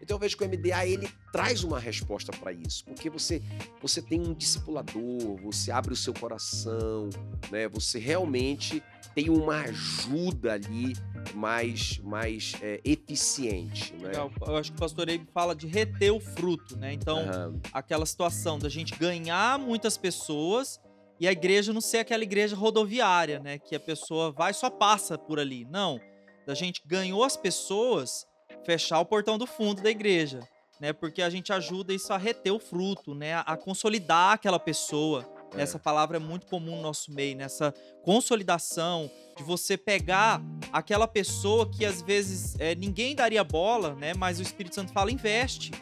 Então 0.00 0.16
eu 0.16 0.20
vejo 0.20 0.36
que 0.36 0.44
o 0.44 0.48
MDA 0.48 0.86
ele 0.86 1.08
traz 1.32 1.64
uma 1.64 1.80
resposta 1.80 2.32
para 2.32 2.52
isso, 2.52 2.84
porque 2.84 3.10
você 3.10 3.42
você 3.80 4.00
tem 4.00 4.20
um 4.20 4.32
discipulador, 4.32 5.36
você 5.42 5.72
abre 5.72 5.92
o 5.92 5.96
seu 5.96 6.14
coração, 6.14 7.10
né? 7.50 7.68
Você 7.68 7.98
realmente 7.98 8.82
tem 9.14 9.30
uma 9.30 9.56
ajuda 9.62 10.52
ali 10.52 10.94
mais, 11.34 11.98
mais 11.98 12.54
é, 12.60 12.80
eficiente. 12.84 13.94
Né? 13.94 14.08
Legal. 14.08 14.30
Eu 14.46 14.56
acho 14.56 14.70
que 14.70 14.76
o 14.76 14.80
pastor 14.80 15.08
Eibe 15.08 15.26
fala 15.32 15.54
de 15.54 15.66
reter 15.66 16.12
o 16.12 16.20
fruto, 16.20 16.76
né? 16.76 16.92
Então, 16.92 17.18
uhum. 17.18 17.60
aquela 17.72 18.06
situação 18.06 18.58
da 18.58 18.68
gente 18.68 18.94
ganhar 18.96 19.58
muitas 19.58 19.96
pessoas 19.96 20.80
e 21.20 21.28
a 21.28 21.32
igreja 21.32 21.72
não 21.72 21.80
ser 21.80 21.98
aquela 21.98 22.22
igreja 22.22 22.56
rodoviária, 22.56 23.38
né? 23.38 23.58
Que 23.58 23.76
a 23.76 23.80
pessoa 23.80 24.32
vai 24.32 24.52
só 24.52 24.68
passa 24.68 25.16
por 25.16 25.38
ali. 25.38 25.64
Não. 25.70 26.00
Da 26.46 26.54
gente 26.54 26.82
ganhou 26.84 27.22
as 27.22 27.36
pessoas, 27.36 28.26
fechar 28.64 28.98
o 28.98 29.04
portão 29.04 29.38
do 29.38 29.46
fundo 29.46 29.82
da 29.82 29.90
igreja, 29.90 30.40
né? 30.80 30.92
Porque 30.92 31.22
a 31.22 31.30
gente 31.30 31.52
ajuda 31.52 31.94
isso 31.94 32.12
a 32.12 32.18
reter 32.18 32.52
o 32.52 32.58
fruto, 32.58 33.14
né? 33.14 33.34
A 33.46 33.56
consolidar 33.56 34.32
aquela 34.32 34.58
pessoa. 34.58 35.24
É. 35.54 35.62
Essa 35.62 35.78
palavra 35.78 36.16
é 36.16 36.20
muito 36.20 36.46
comum 36.46 36.76
no 36.76 36.82
nosso 36.82 37.12
meio, 37.12 37.36
nessa 37.36 37.72
consolidação 38.02 39.10
de 39.36 39.42
você 39.42 39.76
pegar 39.76 40.42
aquela 40.72 41.06
pessoa 41.06 41.68
que 41.68 41.84
às 41.84 42.02
vezes 42.02 42.56
é, 42.58 42.74
ninguém 42.74 43.14
daria 43.14 43.44
bola, 43.44 43.94
né? 43.94 44.14
Mas 44.14 44.38
o 44.38 44.42
Espírito 44.42 44.74
Santo 44.74 44.92
fala 44.92 45.10
investe, 45.10 45.72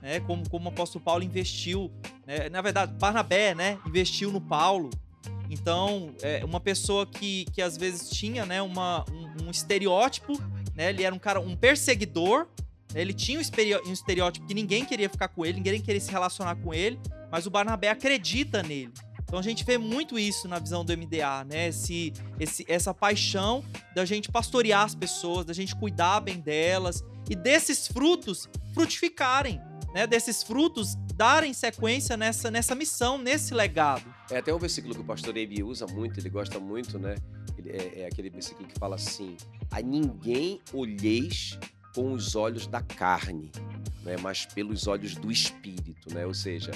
né? 0.00 0.20
Como, 0.20 0.48
como 0.48 0.66
o 0.66 0.72
apóstolo 0.72 1.04
Paulo 1.04 1.22
investiu, 1.22 1.90
né? 2.26 2.48
na 2.48 2.60
verdade 2.60 2.92
Barnabé, 2.94 3.54
né? 3.54 3.78
Investiu 3.86 4.30
no 4.30 4.40
Paulo. 4.40 4.90
Então, 5.50 6.14
é 6.22 6.44
uma 6.44 6.60
pessoa 6.60 7.06
que, 7.06 7.46
que 7.54 7.62
às 7.62 7.76
vezes 7.76 8.10
tinha, 8.10 8.44
né? 8.44 8.60
Uma, 8.60 9.04
um, 9.10 9.46
um 9.46 9.50
estereótipo, 9.50 10.34
né? 10.74 10.90
Ele 10.90 11.02
era 11.02 11.14
um 11.14 11.18
cara, 11.18 11.40
um 11.40 11.56
perseguidor, 11.56 12.46
né? 12.92 13.00
ele 13.00 13.14
tinha 13.14 13.38
um 13.38 13.92
estereótipo 13.92 14.46
que 14.46 14.54
ninguém 14.54 14.84
queria 14.84 15.08
ficar 15.08 15.28
com 15.28 15.44
ele, 15.44 15.54
ninguém 15.54 15.80
queria 15.80 16.00
se 16.00 16.10
relacionar 16.10 16.56
com 16.56 16.74
ele, 16.74 16.98
mas 17.30 17.46
o 17.46 17.50
Barnabé 17.50 17.88
acredita 17.88 18.62
nele. 18.62 18.92
Então 19.28 19.38
a 19.38 19.42
gente 19.42 19.62
vê 19.62 19.76
muito 19.76 20.18
isso 20.18 20.48
na 20.48 20.58
visão 20.58 20.82
do 20.82 20.96
MDA, 20.96 21.44
né? 21.44 21.68
Esse, 21.68 22.14
esse, 22.40 22.64
essa 22.66 22.94
paixão 22.94 23.62
da 23.94 24.06
gente 24.06 24.32
pastorear 24.32 24.84
as 24.84 24.94
pessoas, 24.94 25.44
da 25.44 25.52
gente 25.52 25.76
cuidar 25.76 26.20
bem 26.20 26.40
delas 26.40 27.04
e 27.28 27.36
desses 27.36 27.86
frutos 27.86 28.48
frutificarem, 28.72 29.60
né? 29.92 30.06
Desses 30.06 30.42
frutos 30.42 30.94
darem 31.14 31.52
sequência 31.52 32.16
nessa, 32.16 32.50
nessa 32.50 32.74
missão, 32.74 33.18
nesse 33.18 33.52
legado. 33.52 34.06
É 34.30 34.38
até 34.38 34.54
um 34.54 34.58
versículo 34.58 34.94
que 34.94 35.02
o 35.02 35.04
pastor 35.04 35.36
Ebi 35.36 35.62
usa 35.62 35.86
muito, 35.86 36.18
ele 36.18 36.30
gosta 36.30 36.58
muito, 36.58 36.98
né? 36.98 37.14
Ele, 37.58 37.70
é, 37.70 38.00
é 38.00 38.06
aquele 38.06 38.30
versículo 38.30 38.66
que 38.66 38.78
fala 38.78 38.94
assim: 38.94 39.36
A 39.70 39.82
ninguém 39.82 40.58
olheis 40.72 41.58
com 41.94 42.12
os 42.12 42.34
olhos 42.34 42.66
da 42.66 42.80
carne, 42.80 43.52
né? 44.02 44.16
mas 44.22 44.46
pelos 44.46 44.86
olhos 44.86 45.14
do 45.16 45.30
espírito, 45.30 46.14
né? 46.14 46.24
Ou 46.24 46.32
seja, 46.32 46.70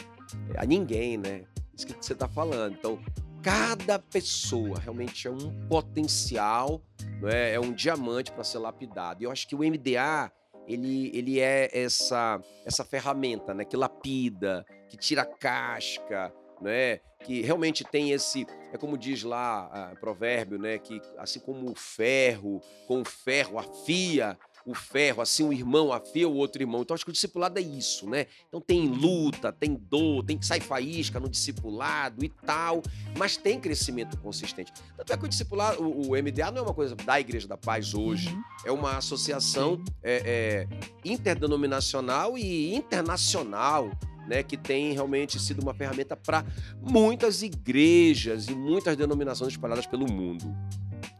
a 0.58 0.66
ninguém, 0.66 1.16
né? 1.16 1.44
Que 1.86 1.94
você 1.94 2.12
está 2.12 2.28
falando. 2.28 2.74
Então, 2.74 2.98
cada 3.42 3.98
pessoa 3.98 4.78
realmente 4.78 5.26
é 5.26 5.30
um 5.30 5.66
potencial, 5.68 6.80
é? 7.24 7.54
é 7.54 7.60
um 7.60 7.72
diamante 7.72 8.30
para 8.30 8.44
ser 8.44 8.58
lapidado. 8.58 9.22
E 9.22 9.24
eu 9.24 9.30
acho 9.30 9.46
que 9.48 9.54
o 9.54 9.58
MDA 9.58 10.32
ele, 10.66 11.10
ele 11.14 11.40
é 11.40 11.68
essa, 11.72 12.40
essa 12.64 12.84
ferramenta, 12.84 13.52
né? 13.52 13.64
Que 13.64 13.76
lapida, 13.76 14.64
que 14.88 14.96
tira 14.96 15.24
casca, 15.24 16.32
né? 16.60 17.00
Que 17.24 17.42
realmente 17.42 17.84
tem 17.84 18.12
esse, 18.12 18.46
é 18.72 18.78
como 18.78 18.96
diz 18.96 19.22
lá 19.22 19.92
o 19.92 19.96
provérbio, 19.96 20.58
né? 20.58 20.78
Que 20.78 21.00
assim 21.18 21.40
como 21.40 21.70
o 21.70 21.74
ferro, 21.74 22.60
com 22.86 23.00
o 23.00 23.04
ferro 23.04 23.58
afia 23.58 24.38
o 24.64 24.74
ferro, 24.74 25.20
assim 25.20 25.44
um 25.44 25.52
irmão 25.52 25.92
afia 25.92 26.28
o 26.28 26.34
outro 26.34 26.62
irmão. 26.62 26.82
Então 26.82 26.94
acho 26.94 27.04
que 27.04 27.10
o 27.10 27.12
discipulado 27.12 27.58
é 27.58 27.62
isso, 27.62 28.08
né? 28.08 28.26
Então 28.48 28.60
tem 28.60 28.86
luta, 28.86 29.52
tem 29.52 29.74
dor, 29.74 30.24
tem 30.24 30.38
que 30.38 30.46
sair 30.46 30.60
faísca 30.60 31.18
no 31.18 31.28
discipulado 31.28 32.24
e 32.24 32.28
tal, 32.28 32.82
mas 33.16 33.36
tem 33.36 33.58
crescimento 33.60 34.16
consistente. 34.18 34.72
Tanto 34.96 35.12
é 35.12 35.16
que 35.16 35.24
o 35.24 35.28
discipulado, 35.28 35.82
o, 35.82 36.10
o 36.10 36.22
MDA 36.22 36.50
não 36.50 36.58
é 36.58 36.62
uma 36.62 36.74
coisa 36.74 36.94
da 36.94 37.20
Igreja 37.20 37.48
da 37.48 37.56
Paz 37.56 37.94
hoje, 37.94 38.28
uhum. 38.28 38.42
é 38.64 38.72
uma 38.72 38.96
associação 38.96 39.82
é, 40.02 40.22
é, 40.24 40.68
interdenominacional 41.04 42.38
e 42.38 42.74
internacional. 42.74 43.90
Né, 44.28 44.40
que 44.40 44.56
tem 44.56 44.92
realmente 44.92 45.36
sido 45.40 45.60
uma 45.60 45.74
ferramenta 45.74 46.16
para 46.16 46.44
muitas 46.80 47.42
igrejas 47.42 48.46
e 48.46 48.54
muitas 48.54 48.96
denominações 48.96 49.50
espalhadas 49.50 49.84
pelo 49.84 50.10
mundo. 50.10 50.56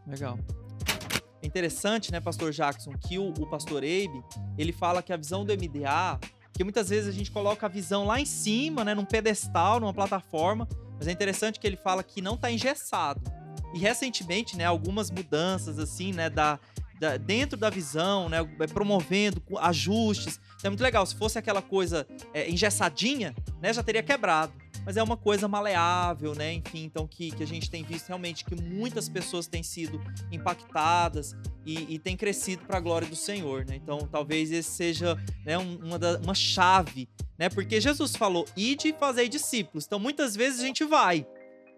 Legal. 0.07 0.39
É 1.43 1.45
interessante, 1.45 2.09
né, 2.09 2.21
pastor 2.21 2.53
Jackson, 2.53 2.93
que 2.93 3.19
o, 3.19 3.27
o 3.27 3.45
pastor 3.45 3.79
Abe, 3.79 4.23
ele 4.57 4.71
fala 4.71 5.03
que 5.03 5.11
a 5.11 5.17
visão 5.17 5.43
do 5.43 5.51
MDA, 5.51 6.17
que 6.53 6.63
muitas 6.63 6.87
vezes 6.87 7.09
a 7.09 7.11
gente 7.11 7.29
coloca 7.29 7.65
a 7.65 7.69
visão 7.69 8.05
lá 8.05 8.17
em 8.17 8.25
cima, 8.25 8.85
né, 8.85 8.95
num 8.95 9.03
pedestal, 9.03 9.77
numa 9.77 9.93
plataforma, 9.93 10.65
mas 10.97 11.05
é 11.05 11.11
interessante 11.11 11.59
que 11.59 11.67
ele 11.67 11.75
fala 11.75 12.01
que 12.01 12.21
não 12.21 12.35
está 12.35 12.49
engessado. 12.49 13.21
E 13.73 13.77
recentemente, 13.77 14.55
né, 14.55 14.63
algumas 14.63 15.11
mudanças 15.11 15.77
assim, 15.79 16.13
né, 16.13 16.29
da, 16.29 16.57
da, 16.97 17.17
dentro 17.17 17.57
da 17.57 17.69
visão, 17.69 18.29
né, 18.29 18.41
promovendo 18.71 19.43
ajustes. 19.59 20.39
Então 20.55 20.67
é 20.67 20.69
muito 20.69 20.81
legal. 20.83 21.05
Se 21.05 21.13
fosse 21.13 21.37
aquela 21.37 21.61
coisa 21.61 22.07
é, 22.33 22.49
engessadinha, 22.49 23.35
né, 23.61 23.73
já 23.73 23.83
teria 23.83 24.01
quebrado 24.01 24.62
mas 24.85 24.97
é 24.97 25.03
uma 25.03 25.15
coisa 25.15 25.47
maleável, 25.47 26.35
né? 26.35 26.53
Enfim, 26.53 26.83
então 26.83 27.07
que, 27.07 27.31
que 27.31 27.43
a 27.43 27.47
gente 27.47 27.69
tem 27.69 27.83
visto 27.83 28.07
realmente 28.07 28.43
que 28.43 28.55
muitas 28.55 29.07
pessoas 29.07 29.47
têm 29.47 29.63
sido 29.63 30.01
impactadas 30.31 31.35
e, 31.65 31.95
e 31.95 31.99
têm 31.99 32.17
crescido 32.17 32.65
para 32.65 32.77
a 32.77 32.81
glória 32.81 33.07
do 33.07 33.15
Senhor, 33.15 33.65
né? 33.65 33.75
Então 33.75 34.07
talvez 34.11 34.51
esse 34.51 34.71
seja 34.71 35.15
né, 35.45 35.57
uma, 35.57 35.97
da, 35.97 36.19
uma 36.19 36.35
chave, 36.35 37.07
né? 37.37 37.49
Porque 37.49 37.79
Jesus 37.79 38.15
falou, 38.15 38.45
ide 38.55 38.89
e 38.89 38.93
fazei 38.93 39.29
discípulos. 39.29 39.85
Então 39.85 39.99
muitas 39.99 40.35
vezes 40.35 40.59
a 40.59 40.65
gente 40.65 40.83
vai, 40.83 41.25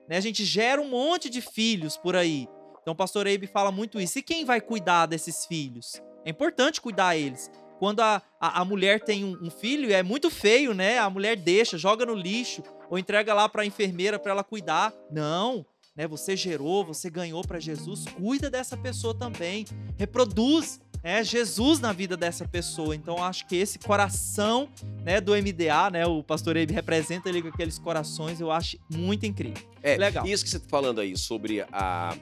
né? 0.10 0.18
A 0.18 0.22
gente 0.22 0.44
gera 0.44 0.82
um 0.82 0.90
monte 0.90 1.30
de 1.30 1.42
filhos 1.42 1.98
por 1.98 2.16
aí. 2.16 2.48
Então 2.82 2.94
o 2.94 2.98
pastor 2.98 3.28
Eibe 3.28 3.48
fala 3.48 3.72
muito 3.72 4.00
isso. 4.00 4.18
E 4.20 4.24
quem 4.24 4.46
vai 4.46 4.60
cuidar 4.62 5.06
desses 5.06 5.46
filhos? 5.46 6.02
É 6.24 6.30
importante 6.32 6.82
cuidar 6.82 7.16
eles. 7.16 7.52
Quando 7.78 8.00
a, 8.00 8.22
a, 8.40 8.62
a 8.62 8.66
mulher 8.66 9.02
tem 9.02 9.26
um, 9.26 9.38
um 9.44 9.50
filho, 9.52 9.94
é 9.94 10.02
muito 10.02 10.30
feio, 10.30 10.74
né? 10.74 10.98
A 10.98 11.10
mulher 11.10 11.36
deixa, 11.36 11.78
joga 11.78 12.06
no 12.06 12.14
lixo 12.14 12.64
ou 12.96 13.00
entrega 13.00 13.34
lá 13.34 13.50
para 13.50 13.64
a 13.64 13.66
enfermeira 13.66 14.18
para 14.18 14.32
ela 14.32 14.44
cuidar. 14.44 14.94
Não, 15.12 15.66
né? 15.96 16.08
Você 16.08 16.36
gerou, 16.36 16.86
você 16.86 17.10
ganhou 17.10 17.42
para 17.46 17.60
Jesus, 17.60 18.06
cuida 18.06 18.50
dessa 18.50 18.78
pessoa 18.78 19.14
também, 19.14 19.66
reproduz 19.98 20.80
é 21.04 21.24
Jesus 21.24 21.80
na 21.80 21.94
vida 21.94 22.18
dessa 22.18 22.48
pessoa. 22.48 22.96
Então 22.96 23.24
acho 23.24 23.46
que 23.48 23.56
esse 23.56 23.78
coração, 23.78 24.68
né, 25.04 25.22
do 25.22 25.34
MDA, 25.34 25.92
né, 25.92 26.06
o 26.08 26.24
pastor 26.24 26.58
Abe 26.58 26.74
representa 26.74 27.30
ali 27.30 27.44
com 27.44 27.50
aqueles 27.50 27.78
corações, 27.78 28.42
eu 28.42 28.50
acho 28.50 28.76
muito 28.90 29.24
incrível. 29.24 29.62
É, 29.84 29.98
legal. 29.98 30.26
Isso 30.26 30.44
que 30.44 30.50
você 30.50 30.58
está 30.58 30.68
falando 30.68 31.02
aí 31.02 31.16
sobre 31.16 31.62
a 31.72 32.18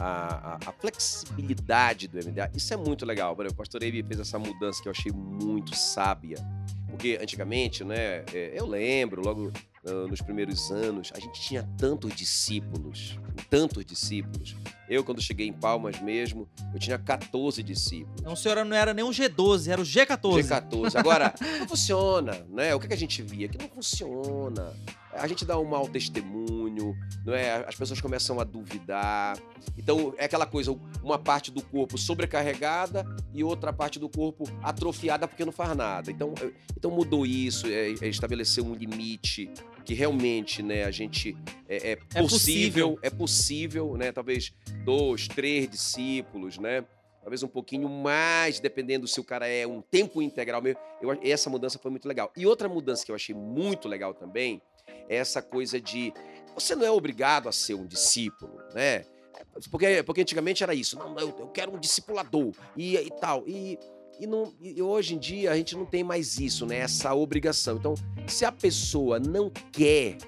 a, 0.00 0.58
a, 0.64 0.72
flexibilidade 0.72 2.06
do 2.06 2.18
MDA, 2.18 2.50
isso 2.54 2.72
é 2.72 2.76
muito 2.76 3.04
legal. 3.04 3.32
O 3.32 3.54
pastor 3.54 3.82
Abe 3.82 4.02
fez 4.04 4.20
essa 4.20 4.38
mudança 4.38 4.80
que 4.80 4.88
eu 4.88 4.92
achei 4.92 5.10
muito 5.10 5.74
sábia. 5.74 6.36
Porque 6.88 7.18
antigamente, 7.20 7.82
né, 7.82 8.24
é, 8.32 8.52
eu 8.54 8.66
lembro, 8.66 9.22
logo 9.22 9.52
nos 10.08 10.20
primeiros 10.20 10.70
anos, 10.70 11.12
a 11.14 11.20
gente 11.20 11.40
tinha 11.40 11.62
tantos 11.76 12.14
discípulos, 12.14 13.18
tantos 13.48 13.84
discípulos. 13.84 14.56
Eu, 14.88 15.04
quando 15.04 15.20
cheguei 15.20 15.46
em 15.46 15.52
Palmas 15.52 16.00
mesmo, 16.00 16.48
eu 16.72 16.78
tinha 16.78 16.98
14 16.98 17.62
discípulos. 17.62 18.20
Então, 18.20 18.32
o 18.32 18.36
senhor 18.36 18.64
não 18.64 18.76
era 18.76 18.94
nem 18.94 19.04
um 19.04 19.10
G12, 19.10 19.68
era 19.68 19.80
o 19.80 19.84
G14. 19.84 20.42
G14. 20.42 20.96
Agora, 20.96 21.34
não 21.60 21.68
funciona, 21.68 22.46
né? 22.48 22.74
O 22.74 22.80
que, 22.80 22.88
que 22.88 22.94
a 22.94 22.98
gente 22.98 23.22
via? 23.22 23.48
Que 23.48 23.58
não 23.58 23.68
funciona. 23.68 24.72
A 25.12 25.26
gente 25.26 25.44
dá 25.44 25.58
um 25.58 25.64
mau 25.64 25.88
testemunho, 25.88 26.96
não 27.24 27.34
é? 27.34 27.64
As 27.66 27.74
pessoas 27.74 28.00
começam 28.00 28.40
a 28.40 28.44
duvidar. 28.44 29.36
Então, 29.76 30.14
é 30.16 30.24
aquela 30.24 30.46
coisa, 30.46 30.74
uma 31.02 31.18
parte 31.18 31.50
do 31.50 31.62
corpo 31.62 31.98
sobrecarregada 31.98 33.04
e 33.34 33.44
outra 33.44 33.72
parte 33.72 33.98
do 33.98 34.08
corpo 34.08 34.44
atrofiada 34.62 35.26
porque 35.28 35.44
não 35.44 35.52
faz 35.52 35.76
nada. 35.76 36.10
Então, 36.10 36.34
então 36.76 36.90
mudou 36.90 37.26
isso, 37.26 37.66
é, 37.66 37.90
é 38.00 38.08
estabelecer 38.08 38.62
um 38.64 38.74
limite 38.74 39.50
que 39.88 39.94
realmente 39.94 40.62
né, 40.62 40.84
a 40.84 40.90
gente 40.90 41.34
é, 41.66 41.92
é, 41.92 41.96
possível, 41.96 42.18
é 42.20 42.20
possível, 42.22 42.98
é 43.00 43.10
possível, 43.10 43.96
né? 43.96 44.12
Talvez 44.12 44.52
dois, 44.84 45.26
três 45.26 45.66
discípulos, 45.66 46.58
né? 46.58 46.84
Talvez 47.22 47.42
um 47.42 47.48
pouquinho 47.48 47.88
mais, 47.88 48.60
dependendo 48.60 49.08
se 49.08 49.18
o 49.18 49.24
cara 49.24 49.48
é 49.48 49.66
um 49.66 49.80
tempo 49.80 50.20
integral. 50.20 50.62
Eu, 51.00 51.18
essa 51.22 51.48
mudança 51.48 51.78
foi 51.78 51.90
muito 51.90 52.06
legal. 52.06 52.30
E 52.36 52.46
outra 52.46 52.68
mudança 52.68 53.02
que 53.02 53.10
eu 53.10 53.14
achei 53.14 53.34
muito 53.34 53.88
legal 53.88 54.12
também 54.12 54.60
é 55.08 55.16
essa 55.16 55.40
coisa 55.40 55.80
de 55.80 56.12
você 56.52 56.76
não 56.76 56.84
é 56.84 56.90
obrigado 56.90 57.48
a 57.48 57.52
ser 57.52 57.72
um 57.72 57.86
discípulo, 57.86 58.58
né? 58.74 59.06
Porque, 59.70 60.02
porque 60.02 60.20
antigamente 60.20 60.62
era 60.62 60.74
isso. 60.74 60.98
Não, 60.98 61.18
eu, 61.18 61.34
eu 61.38 61.48
quero 61.48 61.74
um 61.74 61.80
discipulador 61.80 62.52
e, 62.76 62.94
e 62.94 63.10
tal. 63.18 63.42
E 63.48 63.78
e, 64.18 64.26
não, 64.26 64.52
e 64.60 64.80
hoje 64.82 65.14
em 65.14 65.18
dia 65.18 65.52
a 65.52 65.56
gente 65.56 65.76
não 65.76 65.86
tem 65.86 66.02
mais 66.02 66.38
isso, 66.38 66.66
né? 66.66 66.78
Essa 66.78 67.14
obrigação. 67.14 67.76
Então, 67.76 67.94
se 68.26 68.44
a 68.44 68.52
pessoa 68.52 69.18
não 69.18 69.50
quer 69.72 70.18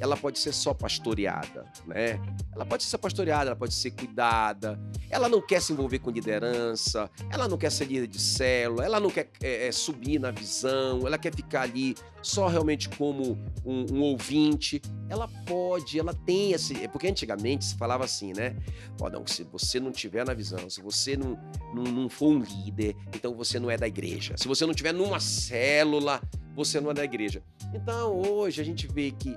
ela 0.00 0.16
pode 0.16 0.38
ser 0.38 0.52
só 0.52 0.72
pastoreada, 0.72 1.66
né? 1.86 2.18
Ela 2.54 2.64
pode 2.64 2.82
ser 2.84 2.96
pastoreada, 2.96 3.50
ela 3.50 3.56
pode 3.56 3.74
ser 3.74 3.90
cuidada. 3.90 4.80
Ela 5.10 5.28
não 5.28 5.42
quer 5.42 5.60
se 5.60 5.74
envolver 5.74 5.98
com 5.98 6.10
liderança, 6.10 7.10
ela 7.30 7.46
não 7.46 7.58
quer 7.58 7.70
ser 7.70 7.84
líder 7.84 8.06
de 8.06 8.18
célula, 8.18 8.84
ela 8.84 8.98
não 8.98 9.10
quer 9.10 9.30
é, 9.42 9.68
é, 9.68 9.72
subir 9.72 10.18
na 10.18 10.30
visão, 10.30 11.06
ela 11.06 11.18
quer 11.18 11.34
ficar 11.34 11.62
ali 11.62 11.94
só 12.22 12.48
realmente 12.48 12.88
como 12.88 13.38
um, 13.64 13.86
um, 13.92 14.00
ouvinte. 14.00 14.80
Ela 15.08 15.28
pode, 15.46 15.98
ela 15.98 16.14
tem 16.14 16.52
esse. 16.52 16.82
É 16.82 16.88
porque 16.88 17.06
antigamente 17.06 17.66
se 17.66 17.76
falava 17.76 18.04
assim, 18.04 18.32
né? 18.32 18.56
Ó, 19.00 19.10
não, 19.10 19.26
se 19.26 19.44
você 19.44 19.78
não 19.78 19.92
tiver 19.92 20.24
na 20.24 20.32
visão, 20.32 20.70
se 20.70 20.80
você 20.80 21.14
não, 21.14 21.38
não, 21.74 21.84
não 21.84 22.08
for 22.08 22.28
um 22.28 22.38
líder, 22.38 22.96
então 23.14 23.34
você 23.34 23.58
não 23.58 23.70
é 23.70 23.76
da 23.76 23.86
igreja. 23.86 24.34
Se 24.38 24.48
você 24.48 24.64
não 24.64 24.72
tiver 24.72 24.94
numa 24.94 25.20
célula, 25.20 26.22
você 26.54 26.80
não 26.80 26.90
é 26.90 26.94
da 26.94 27.04
igreja. 27.04 27.42
Então 27.74 28.18
hoje 28.18 28.62
a 28.62 28.64
gente 28.64 28.86
vê 28.86 29.10
que 29.10 29.36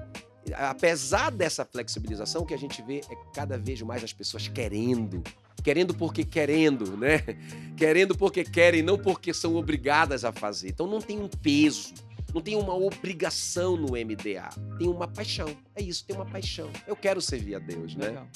apesar 0.56 1.32
dessa 1.32 1.66
flexibilização, 1.66 2.42
o 2.42 2.46
que 2.46 2.54
a 2.54 2.58
gente 2.58 2.82
vê 2.82 3.02
é 3.10 3.16
cada 3.34 3.58
vez 3.58 3.82
mais 3.82 4.04
as 4.04 4.14
pessoas 4.14 4.48
querendo. 4.48 5.24
Querendo 5.64 5.94
porque 5.94 6.26
querendo, 6.26 6.98
né? 6.98 7.20
Querendo 7.78 8.18
porque 8.18 8.44
querem, 8.44 8.82
não 8.82 8.98
porque 8.98 9.34
são 9.34 9.56
obrigadas 9.56 10.26
a 10.26 10.32
fazer. 10.32 10.70
Então 10.70 10.86
não 10.86 11.00
tem 11.00 11.20
um 11.20 11.30
peso, 11.30 11.94
não 12.34 12.42
tem 12.42 12.56
uma 12.56 12.76
obrigação 12.76 13.78
no 13.78 13.92
MDA. 13.94 14.50
Tem 14.78 14.90
uma 14.90 15.08
paixão. 15.08 15.56
É 15.76 15.82
isso, 15.82 16.06
tem 16.06 16.16
uma 16.16 16.26
paixão. 16.26 16.70
Eu 16.86 16.96
quero 16.96 17.22
servir 17.22 17.56
a 17.56 17.60
Deus, 17.60 17.96
né? 17.96 18.08
Legal. 18.08 18.28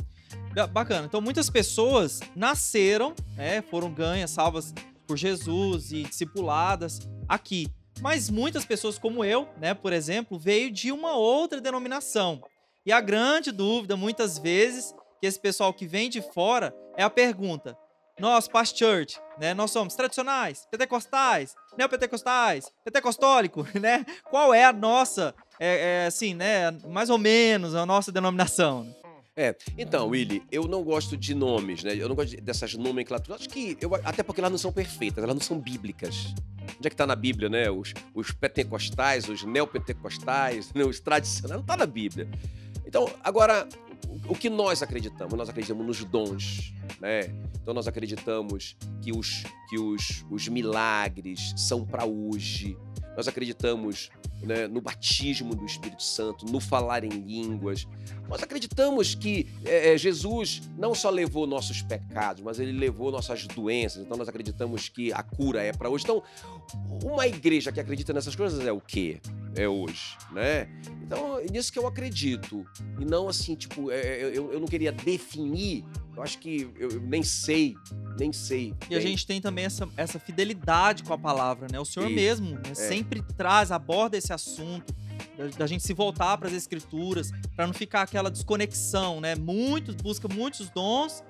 Bacana. 0.71 1.05
Então 1.05 1.21
muitas 1.21 1.49
pessoas 1.49 2.19
nasceram, 2.35 3.13
né, 3.35 3.61
foram 3.61 3.91
ganhas, 3.91 4.31
salvas 4.31 4.73
por 5.05 5.17
Jesus 5.17 5.91
e 5.91 6.03
discipuladas 6.03 6.99
aqui. 7.27 7.67
Mas 8.01 8.29
muitas 8.29 8.65
pessoas 8.65 8.97
como 8.99 9.23
eu, 9.23 9.47
né, 9.57 9.73
por 9.73 9.93
exemplo, 9.93 10.37
veio 10.37 10.71
de 10.71 10.91
uma 10.91 11.15
outra 11.15 11.59
denominação. 11.59 12.41
E 12.85 12.91
a 12.91 13.01
grande 13.01 13.51
dúvida, 13.51 13.97
muitas 13.97 14.37
vezes, 14.37 14.93
que 15.19 15.27
esse 15.27 15.39
pessoal 15.39 15.73
que 15.73 15.85
vem 15.85 16.09
de 16.09 16.21
fora 16.21 16.73
é 16.95 17.03
a 17.03 17.09
pergunta: 17.09 17.77
nós, 18.19 18.47
Past 18.47 18.77
Church, 18.77 19.19
né, 19.37 19.53
nós 19.53 19.71
somos 19.71 19.95
tradicionais, 19.95 20.67
pentecostais, 20.71 21.55
neopentecostais, 21.77 22.71
pentecostólico, 22.83 23.67
né? 23.79 24.05
Qual 24.29 24.53
é 24.53 24.63
a 24.63 24.73
nossa, 24.73 25.35
é, 25.59 26.03
é, 26.03 26.07
assim, 26.07 26.33
né, 26.33 26.71
mais 26.87 27.09
ou 27.09 27.17
menos 27.17 27.75
a 27.75 27.85
nossa 27.85 28.11
denominação? 28.11 28.95
É, 29.39 29.55
então, 29.77 30.07
Willy, 30.07 30.41
eu 30.51 30.67
não 30.67 30.83
gosto 30.83 31.15
de 31.15 31.35
nomes, 31.35 31.83
né? 31.83 31.93
Eu 31.95 32.09
não 32.09 32.15
gosto 32.15 32.35
dessas 32.41 32.73
nomenclaturas. 32.73 33.41
Acho 33.41 33.49
que, 33.49 33.77
eu, 33.79 33.93
até 34.03 34.23
porque 34.23 34.41
elas 34.41 34.51
não 34.51 34.57
são 34.57 34.71
perfeitas, 34.71 35.23
elas 35.23 35.35
não 35.35 35.43
são 35.43 35.59
bíblicas. 35.59 36.33
Onde 36.77 36.87
é 36.87 36.89
que 36.89 36.93
está 36.93 37.07
na 37.07 37.15
Bíblia, 37.15 37.49
né? 37.49 37.69
Os, 37.69 37.93
os 38.13 38.31
pentecostais, 38.31 39.27
os 39.29 39.43
neopentecostais, 39.43 40.73
né? 40.73 40.83
os 40.83 40.99
tradicionais, 40.99 41.51
não 41.51 41.61
está 41.61 41.77
na 41.77 41.85
Bíblia. 41.85 42.29
Então, 42.85 43.09
agora, 43.23 43.67
o 44.27 44.35
que 44.35 44.49
nós 44.49 44.81
acreditamos? 44.81 45.33
Nós 45.33 45.49
acreditamos 45.49 45.85
nos 45.85 46.03
dons, 46.03 46.73
né? 46.99 47.21
Então 47.61 47.73
nós 47.73 47.87
acreditamos 47.87 48.77
que 49.01 49.11
os, 49.11 49.43
que 49.69 49.77
os, 49.77 50.25
os 50.29 50.47
milagres 50.47 51.53
são 51.57 51.85
para 51.85 52.05
hoje. 52.05 52.77
Nós 53.15 53.27
acreditamos 53.27 54.09
né, 54.41 54.67
no 54.67 54.81
batismo 54.81 55.55
do 55.55 55.65
Espírito 55.65 56.03
Santo, 56.03 56.45
no 56.45 56.59
falar 56.59 57.03
em 57.03 57.09
línguas. 57.09 57.87
Nós 58.27 58.43
acreditamos 58.43 59.15
que 59.15 59.47
é, 59.65 59.97
Jesus 59.97 60.61
não 60.77 60.93
só 60.93 61.09
levou 61.09 61.47
nossos 61.47 61.81
pecados, 61.81 62.43
mas 62.43 62.59
ele 62.59 62.73
levou 62.73 63.11
nossas 63.11 63.47
doenças. 63.47 64.03
Então 64.03 64.17
nós 64.17 64.27
acreditamos 64.27 64.89
que 64.89 65.11
a 65.13 65.23
cura 65.23 65.63
é 65.63 65.71
para 65.71 65.89
hoje. 65.89 66.03
Então, 66.03 66.21
uma 67.03 67.25
igreja 67.27 67.71
que 67.71 67.79
acredita 67.79 68.13
nessas 68.13 68.35
coisas 68.35 68.65
é 68.65 68.71
o 68.71 68.81
quê? 68.81 69.19
É 69.55 69.67
hoje, 69.67 70.17
né? 70.31 70.69
Então, 71.01 71.39
é 71.39 71.45
nisso 71.45 71.71
que 71.71 71.79
eu 71.79 71.87
acredito. 71.87 72.65
E 72.99 73.05
não 73.05 73.27
assim, 73.27 73.55
tipo, 73.55 73.89
é, 73.89 74.21
eu, 74.21 74.51
eu 74.51 74.59
não 74.59 74.67
queria 74.67 74.91
definir 74.91 75.85
eu 76.17 76.23
acho 76.23 76.39
que 76.39 76.67
eu 76.79 76.99
nem 76.99 77.21
sei, 77.21 77.75
nem 78.17 78.33
sei. 78.33 78.73
E 78.89 78.95
a 78.95 78.99
gente 78.99 79.23
tem 79.27 79.39
também 79.39 79.65
essa, 79.65 79.87
essa 79.95 80.17
fidelidade 80.17 81.03
com 81.03 81.13
a 81.13 81.17
palavra, 81.17 81.67
né? 81.71 81.79
O 81.79 81.85
Senhor 81.85 82.09
mesmo 82.09 82.55
né? 82.55 82.71
é. 82.71 82.73
sempre 82.73 83.21
traz, 83.21 83.71
aborda 83.71 84.17
esse 84.27 84.33
assunto 84.33 84.93
da, 85.37 85.47
da 85.47 85.67
gente 85.67 85.83
se 85.83 85.93
voltar 85.93 86.37
para 86.37 86.47
as 86.47 86.53
escrituras, 86.53 87.31
para 87.55 87.65
não 87.65 87.73
ficar 87.73 88.01
aquela 88.03 88.29
desconexão, 88.29 89.21
né? 89.21 89.35
Muitos 89.35 89.95
buscam 89.95 90.27
muitos 90.33 90.69
dons 90.69 91.23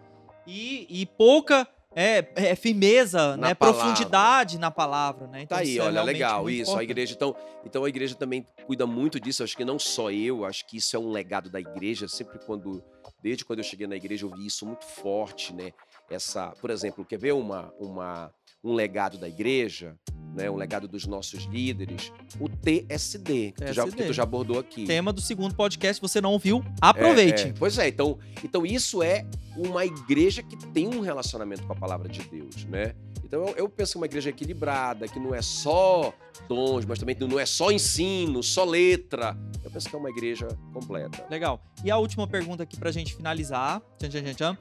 e, 0.45 0.87
e 0.89 1.05
pouca 1.05 1.67
é, 1.95 2.27
é, 2.35 2.55
firmeza, 2.55 3.37
na 3.37 3.49
né? 3.49 3.53
Palavra. 3.55 3.81
Profundidade 3.81 4.59
na 4.59 4.69
palavra, 4.69 5.27
né? 5.27 5.41
Então, 5.41 5.57
tá 5.57 5.63
aí, 5.63 5.77
é 5.77 5.81
olha, 5.81 6.03
legal, 6.03 6.49
isso. 6.49 6.71
Importante. 6.71 6.79
A 6.79 6.83
igreja, 6.83 7.13
então, 7.13 7.35
então 7.65 7.83
a 7.83 7.89
igreja 7.89 8.15
também 8.15 8.45
cuida 8.65 8.85
muito 8.85 9.19
disso. 9.19 9.43
Acho 9.43 9.55
que 9.55 9.65
não 9.65 9.79
só 9.79 10.11
eu, 10.11 10.45
acho 10.45 10.65
que 10.67 10.77
isso 10.77 10.95
é 10.95 10.99
um 10.99 11.09
legado 11.09 11.49
da 11.49 11.59
igreja. 11.59 12.07
Sempre 12.07 12.39
quando 12.39 12.83
desde 13.21 13.43
quando 13.43 13.59
eu 13.59 13.63
cheguei 13.63 13.87
na 13.87 13.95
igreja, 13.95 14.25
eu 14.25 14.29
vi 14.29 14.45
isso 14.45 14.65
muito 14.65 14.85
forte, 14.85 15.53
né? 15.53 15.73
Essa, 16.09 16.49
por 16.61 16.69
exemplo, 16.69 17.03
quer 17.03 17.17
ver 17.17 17.33
uma, 17.33 17.73
uma, 17.79 18.31
um 18.63 18.73
legado 18.73 19.17
da 19.17 19.27
igreja, 19.27 19.97
né? 20.37 20.49
Um 20.49 20.55
legado 20.55 20.87
dos 20.87 21.05
nossos 21.07 21.45
líderes, 21.45 22.13
o 22.39 22.47
TSD, 22.47 23.51
que, 23.51 23.65
Tu, 23.65 23.73
já, 23.73 23.85
que 23.85 24.03
tu 24.03 24.13
já 24.13 24.23
abordou 24.23 24.59
aqui. 24.59 24.85
Tema 24.85 25.11
do 25.11 25.19
segundo 25.19 25.55
podcast, 25.55 25.99
você 25.99 26.21
não 26.21 26.31
ouviu? 26.31 26.63
Aproveite. 26.79 27.43
É, 27.43 27.47
é. 27.47 27.53
Pois 27.53 27.77
é, 27.79 27.87
então, 27.87 28.19
então 28.43 28.65
isso 28.65 29.01
é 29.01 29.25
uma 29.57 29.83
igreja 29.83 30.43
que 30.43 30.55
tem 30.67 30.87
um 30.87 31.01
relacionamento 31.01 31.63
com 31.63 31.73
a 31.73 31.75
palavra 31.75 32.07
de 32.07 32.21
Deus, 32.21 32.63
né? 32.65 32.93
Então 33.25 33.45
eu, 33.47 33.55
eu 33.57 33.69
penso 33.69 33.93
que 33.93 33.97
uma 33.97 34.05
igreja 34.05 34.29
equilibrada, 34.29 35.07
que 35.07 35.19
não 35.19 35.35
é 35.35 35.41
só 35.41 36.13
dons, 36.47 36.85
mas 36.85 36.99
também 36.99 37.15
não 37.19 37.39
é 37.39 37.45
só 37.45 37.71
ensino, 37.71 38.41
só 38.41 38.63
letra. 38.63 39.37
Eu 39.63 39.71
penso 39.71 39.89
que 39.89 39.95
é 39.95 39.99
uma 39.99 40.09
igreja 40.09 40.47
completa. 40.71 41.25
Legal. 41.29 41.61
E 41.83 41.91
a 41.91 41.97
última 41.97 42.25
pergunta 42.25 42.63
aqui 42.63 42.77
pra 42.77 42.89
gente 42.89 43.13
finalizar. 43.15 43.81
Tchan, 43.99 44.09
tchan, 44.09 44.33
tchan, 44.33 44.57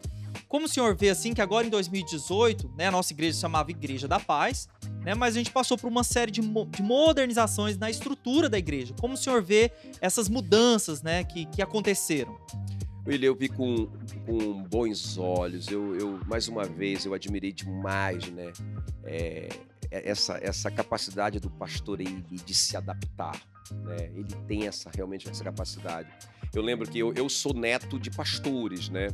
Como 0.48 0.66
o 0.66 0.68
senhor 0.68 0.94
vê 0.94 1.10
assim 1.10 1.34
que 1.34 1.40
agora 1.40 1.66
em 1.66 1.70
2018, 1.70 2.72
né, 2.76 2.86
a 2.86 2.90
nossa 2.90 3.12
igreja 3.12 3.34
se 3.34 3.40
chamava 3.40 3.70
Igreja 3.70 4.06
da 4.06 4.20
Paz, 4.20 4.68
né, 5.04 5.14
mas 5.14 5.34
a 5.34 5.38
gente 5.38 5.50
passou 5.50 5.76
por 5.76 5.88
uma 5.88 6.04
série 6.04 6.30
de, 6.30 6.40
mo 6.40 6.66
de 6.66 6.82
modernizações 6.82 7.76
na 7.76 7.90
estrutura 7.90 8.48
da 8.48 8.58
igreja. 8.58 8.94
Como 9.00 9.14
o 9.14 9.16
senhor 9.16 9.42
vê 9.42 9.72
essas 10.00 10.28
mudanças, 10.28 11.02
né, 11.02 11.24
que, 11.24 11.46
que 11.46 11.62
aconteceram? 11.62 12.38
William, 13.06 13.28
eu 13.28 13.34
vi 13.36 13.48
com, 13.48 13.86
com 14.26 14.62
bons 14.64 15.16
olhos. 15.16 15.68
Eu, 15.68 15.94
eu, 15.94 16.20
mais 16.26 16.48
uma 16.48 16.64
vez, 16.64 17.04
eu 17.04 17.14
admirei 17.14 17.52
demais, 17.52 18.28
né? 18.32 18.52
É, 19.04 19.48
é 19.90 20.10
essa, 20.10 20.38
essa 20.42 20.70
capacidade 20.70 21.38
do 21.38 21.48
pastor 21.48 22.00
ele 22.00 22.20
de 22.22 22.54
se 22.54 22.76
adaptar, 22.76 23.40
né? 23.84 24.10
Ele 24.12 24.34
tem 24.48 24.66
essa 24.66 24.90
realmente 24.92 25.28
essa 25.28 25.44
capacidade. 25.44 26.08
Eu 26.52 26.62
lembro 26.62 26.90
que 26.90 26.98
eu, 26.98 27.12
eu 27.14 27.28
sou 27.28 27.54
neto 27.54 27.98
de 27.98 28.10
pastores, 28.10 28.88
né? 28.88 29.08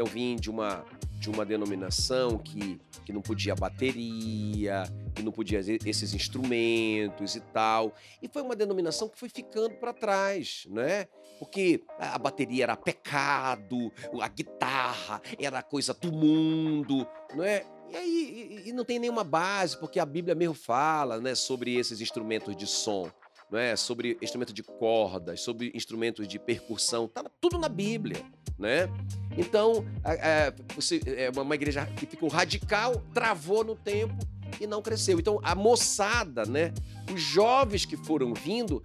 Então 0.00 0.10
vim 0.10 0.34
de 0.36 0.48
uma 0.48 0.82
de 1.18 1.28
uma 1.28 1.44
denominação 1.44 2.38
que, 2.38 2.80
que 3.04 3.12
não 3.12 3.20
podia 3.20 3.54
bateria, 3.54 4.84
que 5.14 5.22
não 5.22 5.30
podia 5.30 5.60
esses 5.84 6.14
instrumentos 6.14 7.36
e 7.36 7.40
tal. 7.40 7.94
E 8.22 8.28
foi 8.28 8.40
uma 8.40 8.56
denominação 8.56 9.06
que 9.06 9.18
foi 9.18 9.28
ficando 9.28 9.74
para 9.74 9.92
trás, 9.92 10.66
né? 10.70 11.06
Porque 11.38 11.84
a 11.98 12.16
bateria 12.16 12.64
era 12.64 12.74
pecado, 12.74 13.92
a 14.18 14.28
guitarra 14.28 15.20
era 15.38 15.62
coisa 15.62 15.92
do 15.92 16.10
mundo, 16.10 17.06
não 17.34 17.44
é? 17.44 17.66
E 17.90 17.96
aí 17.96 18.62
e, 18.64 18.70
e 18.70 18.72
não 18.72 18.86
tem 18.86 18.98
nenhuma 18.98 19.22
base, 19.22 19.78
porque 19.78 20.00
a 20.00 20.06
Bíblia 20.06 20.34
mesmo 20.34 20.54
fala, 20.54 21.20
né, 21.20 21.34
sobre 21.34 21.74
esses 21.74 22.00
instrumentos 22.00 22.56
de 22.56 22.66
som. 22.66 23.10
Não 23.50 23.58
é? 23.58 23.74
sobre 23.74 24.16
instrumento 24.22 24.52
de 24.52 24.62
cordas, 24.62 25.40
sobre 25.40 25.72
instrumentos 25.74 26.28
de 26.28 26.38
percussão, 26.38 27.08
tá 27.08 27.24
tudo 27.40 27.58
na 27.58 27.68
Bíblia 27.68 28.24
né? 28.60 28.90
Então, 29.36 29.86
é, 30.04 30.52
você, 30.76 31.00
é 31.06 31.30
uma 31.30 31.54
igreja 31.54 31.86
que 31.86 32.04
ficou 32.04 32.28
radical, 32.28 33.02
travou 33.14 33.64
no 33.64 33.74
tempo 33.74 34.14
e 34.60 34.66
não 34.66 34.82
cresceu. 34.82 35.18
Então, 35.18 35.40
a 35.42 35.54
moçada, 35.54 36.44
né? 36.44 36.74
Os 37.12 37.20
jovens 37.20 37.86
que 37.86 37.96
foram 37.96 38.34
vindo, 38.34 38.84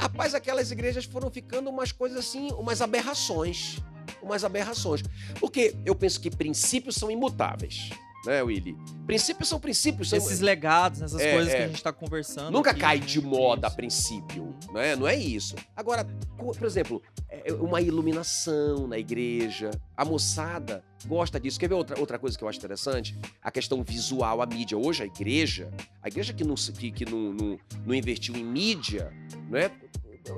rapaz, 0.00 0.34
aquelas 0.34 0.72
igrejas 0.72 1.04
foram 1.04 1.30
ficando 1.30 1.70
umas 1.70 1.92
coisas 1.92 2.18
assim, 2.18 2.48
umas 2.52 2.82
aberrações. 2.82 3.78
Umas 4.20 4.44
aberrações. 4.44 5.02
Porque 5.38 5.74
eu 5.86 5.94
penso 5.94 6.20
que 6.20 6.28
princípios 6.28 6.96
são 6.96 7.10
imutáveis 7.10 7.90
né, 8.24 8.42
Willy? 8.42 8.76
Princípios 9.06 9.48
são 9.48 9.58
princípios. 9.58 10.10
São... 10.10 10.18
Esses 10.18 10.40
legados, 10.40 11.02
essas 11.02 11.20
é, 11.20 11.32
coisas 11.32 11.52
é. 11.52 11.56
que 11.56 11.62
a 11.62 11.66
gente 11.66 11.76
está 11.76 11.92
conversando. 11.92 12.50
Nunca 12.50 12.70
aqui, 12.70 12.80
cai 12.80 12.98
de 12.98 13.20
moda 13.20 13.66
a 13.66 13.70
princípio, 13.70 14.54
não 14.72 14.80
é? 14.80 14.96
Não 14.96 15.06
é 15.06 15.16
isso. 15.16 15.54
Agora, 15.76 16.04
por 16.36 16.64
exemplo, 16.64 17.02
é, 17.28 17.50
é 17.50 17.52
uma 17.52 17.80
iluminação 17.80 18.86
na 18.86 18.98
igreja. 18.98 19.70
A 19.96 20.04
moçada 20.04 20.84
gosta 21.06 21.38
disso. 21.40 21.58
Quer 21.58 21.68
ver 21.68 21.74
outra, 21.74 21.98
outra 21.98 22.18
coisa 22.18 22.36
que 22.38 22.44
eu 22.44 22.48
acho 22.48 22.58
interessante? 22.58 23.18
A 23.42 23.50
questão 23.50 23.82
visual, 23.82 24.40
a 24.40 24.46
mídia. 24.46 24.78
Hoje 24.78 25.02
a 25.02 25.06
igreja, 25.06 25.70
a 26.02 26.08
igreja 26.08 26.32
que 26.32 26.44
não, 26.44 26.54
que, 26.54 26.90
que 26.90 27.04
não, 27.04 27.32
não, 27.32 27.58
não 27.84 27.94
investiu 27.94 28.36
em 28.36 28.44
mídia, 28.44 29.12
não 29.50 29.58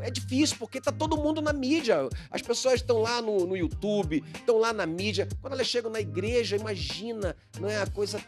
é? 0.02 0.08
é 0.08 0.10
difícil, 0.10 0.56
porque 0.58 0.80
tá 0.80 0.92
todo 0.92 1.16
mundo 1.16 1.40
na 1.40 1.52
mídia. 1.52 2.08
As 2.30 2.42
pessoas 2.42 2.76
estão 2.76 2.98
lá 2.98 3.20
no, 3.20 3.46
no 3.46 3.56
YouTube, 3.56 4.22
estão 4.34 4.58
lá 4.58 4.72
na 4.72 4.86
mídia. 4.86 5.28
Quando 5.40 5.54
elas 5.54 5.66
chegam 5.66 5.90
na 5.90 6.00
igreja, 6.00 6.56
imagina, 6.56 7.36
não 7.60 7.68
é 7.68 7.80
a 7.80 7.86
coisa 7.86 8.20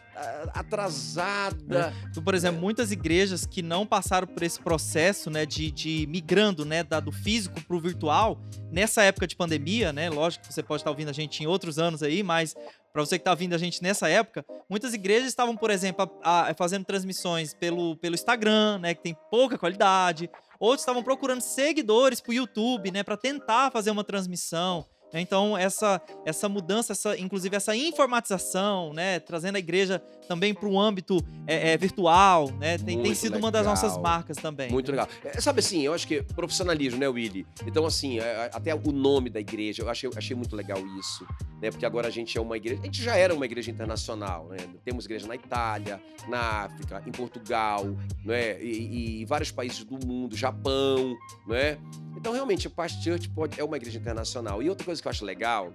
atrasada. 0.53 1.93
É. 1.93 2.07
Então, 2.09 2.23
por 2.23 2.33
exemplo, 2.33 2.59
muitas 2.59 2.91
igrejas 2.91 3.45
que 3.45 3.61
não 3.61 3.85
passaram 3.85 4.27
por 4.27 4.43
esse 4.43 4.59
processo, 4.59 5.29
né, 5.29 5.45
de, 5.45 5.71
de 5.71 6.07
migrando, 6.07 6.65
né, 6.65 6.83
da, 6.83 6.99
do 6.99 7.11
físico 7.11 7.61
pro 7.61 7.79
virtual, 7.79 8.39
nessa 8.71 9.03
época 9.03 9.27
de 9.27 9.35
pandemia, 9.35 9.93
né, 9.93 10.09
lógico 10.09 10.47
que 10.47 10.53
você 10.53 10.63
pode 10.63 10.81
estar 10.81 10.89
ouvindo 10.89 11.09
a 11.09 11.13
gente 11.13 11.43
em 11.43 11.47
outros 11.47 11.77
anos 11.77 12.01
aí, 12.01 12.23
mas 12.23 12.55
para 12.91 13.05
você 13.05 13.17
que 13.17 13.21
está 13.21 13.35
vindo 13.35 13.53
a 13.53 13.57
gente 13.57 13.83
nessa 13.83 14.09
época, 14.09 14.43
muitas 14.67 14.93
igrejas 14.93 15.27
estavam, 15.27 15.55
por 15.55 15.69
exemplo, 15.69 16.09
a, 16.23 16.49
a, 16.49 16.53
fazendo 16.55 16.83
transmissões 16.83 17.53
pelo, 17.53 17.95
pelo 17.97 18.15
Instagram, 18.15 18.79
né, 18.79 18.95
que 18.95 19.03
tem 19.03 19.15
pouca 19.29 19.57
qualidade, 19.57 20.29
Outros 20.59 20.81
estavam 20.81 21.03
procurando 21.03 21.41
seguidores 21.41 22.19
para 22.19 22.31
o 22.31 22.33
YouTube, 22.33 22.91
né, 22.91 23.03
para 23.03 23.17
tentar 23.17 23.71
fazer 23.71 23.91
uma 23.91 24.03
transmissão. 24.03 24.85
Então, 25.13 25.57
essa, 25.57 26.01
essa 26.25 26.49
mudança, 26.49 26.91
essa, 26.91 27.17
inclusive 27.17 27.55
essa 27.55 27.75
informatização, 27.75 28.93
né, 28.93 29.19
trazendo 29.19 29.55
a 29.55 29.59
igreja 29.59 30.01
também 30.27 30.53
para 30.53 30.67
o 30.67 30.79
âmbito 30.79 31.23
é, 31.45 31.71
é, 31.71 31.77
virtual, 31.77 32.51
né, 32.51 32.77
tem, 32.77 33.01
tem 33.01 33.15
sido 33.15 33.33
legal. 33.33 33.45
uma 33.45 33.51
das 33.51 33.65
nossas 33.65 33.97
marcas 33.97 34.37
também. 34.37 34.69
Muito 34.69 34.91
né? 34.91 34.97
legal. 34.97 35.09
É, 35.23 35.39
sabe 35.39 35.59
assim, 35.59 35.81
eu 35.81 35.93
acho 35.93 36.07
que 36.07 36.21
profissionalismo, 36.21 36.99
né, 36.99 37.07
Willy? 37.07 37.47
Então, 37.65 37.85
assim, 37.85 38.19
é, 38.19 38.49
até 38.53 38.75
o 38.75 38.91
nome 38.91 39.29
da 39.29 39.39
igreja, 39.39 39.83
eu 39.83 39.89
achei, 39.89 40.09
achei 40.15 40.35
muito 40.35 40.55
legal 40.55 40.79
isso, 40.99 41.25
né, 41.61 41.71
porque 41.71 41.85
agora 41.85 42.07
a 42.07 42.11
gente 42.11 42.37
é 42.37 42.41
uma 42.41 42.57
igreja, 42.57 42.81
a 42.81 42.85
gente 42.85 43.01
já 43.01 43.15
era 43.15 43.33
uma 43.33 43.45
igreja 43.45 43.71
internacional, 43.71 44.47
né, 44.49 44.57
temos 44.83 45.05
igreja 45.05 45.25
na 45.25 45.35
Itália, 45.35 46.01
na 46.27 46.65
África, 46.65 47.01
em 47.05 47.11
Portugal, 47.11 47.85
né, 48.25 48.61
e, 48.61 49.21
e 49.21 49.25
vários 49.25 49.51
países 49.51 49.85
do 49.85 50.05
mundo, 50.05 50.35
Japão, 50.35 51.15
né, 51.47 51.77
então, 52.17 52.33
realmente, 52.33 52.65
a 52.65 52.69
Past 52.69 53.03
Church 53.03 53.29
pode, 53.29 53.59
é 53.59 53.63
uma 53.63 53.77
igreja 53.77 53.99
internacional. 53.99 54.61
E 54.61 54.69
outra 54.69 54.83
coisa 54.83 54.96
que 55.01 55.07
eu 55.07 55.11
acho 55.11 55.25
legal, 55.25 55.73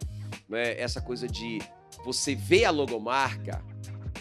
né, 0.48 0.78
essa 0.78 1.00
coisa 1.00 1.26
de 1.26 1.60
você 2.04 2.34
ver 2.34 2.64
a 2.64 2.70
logomarca, 2.70 3.62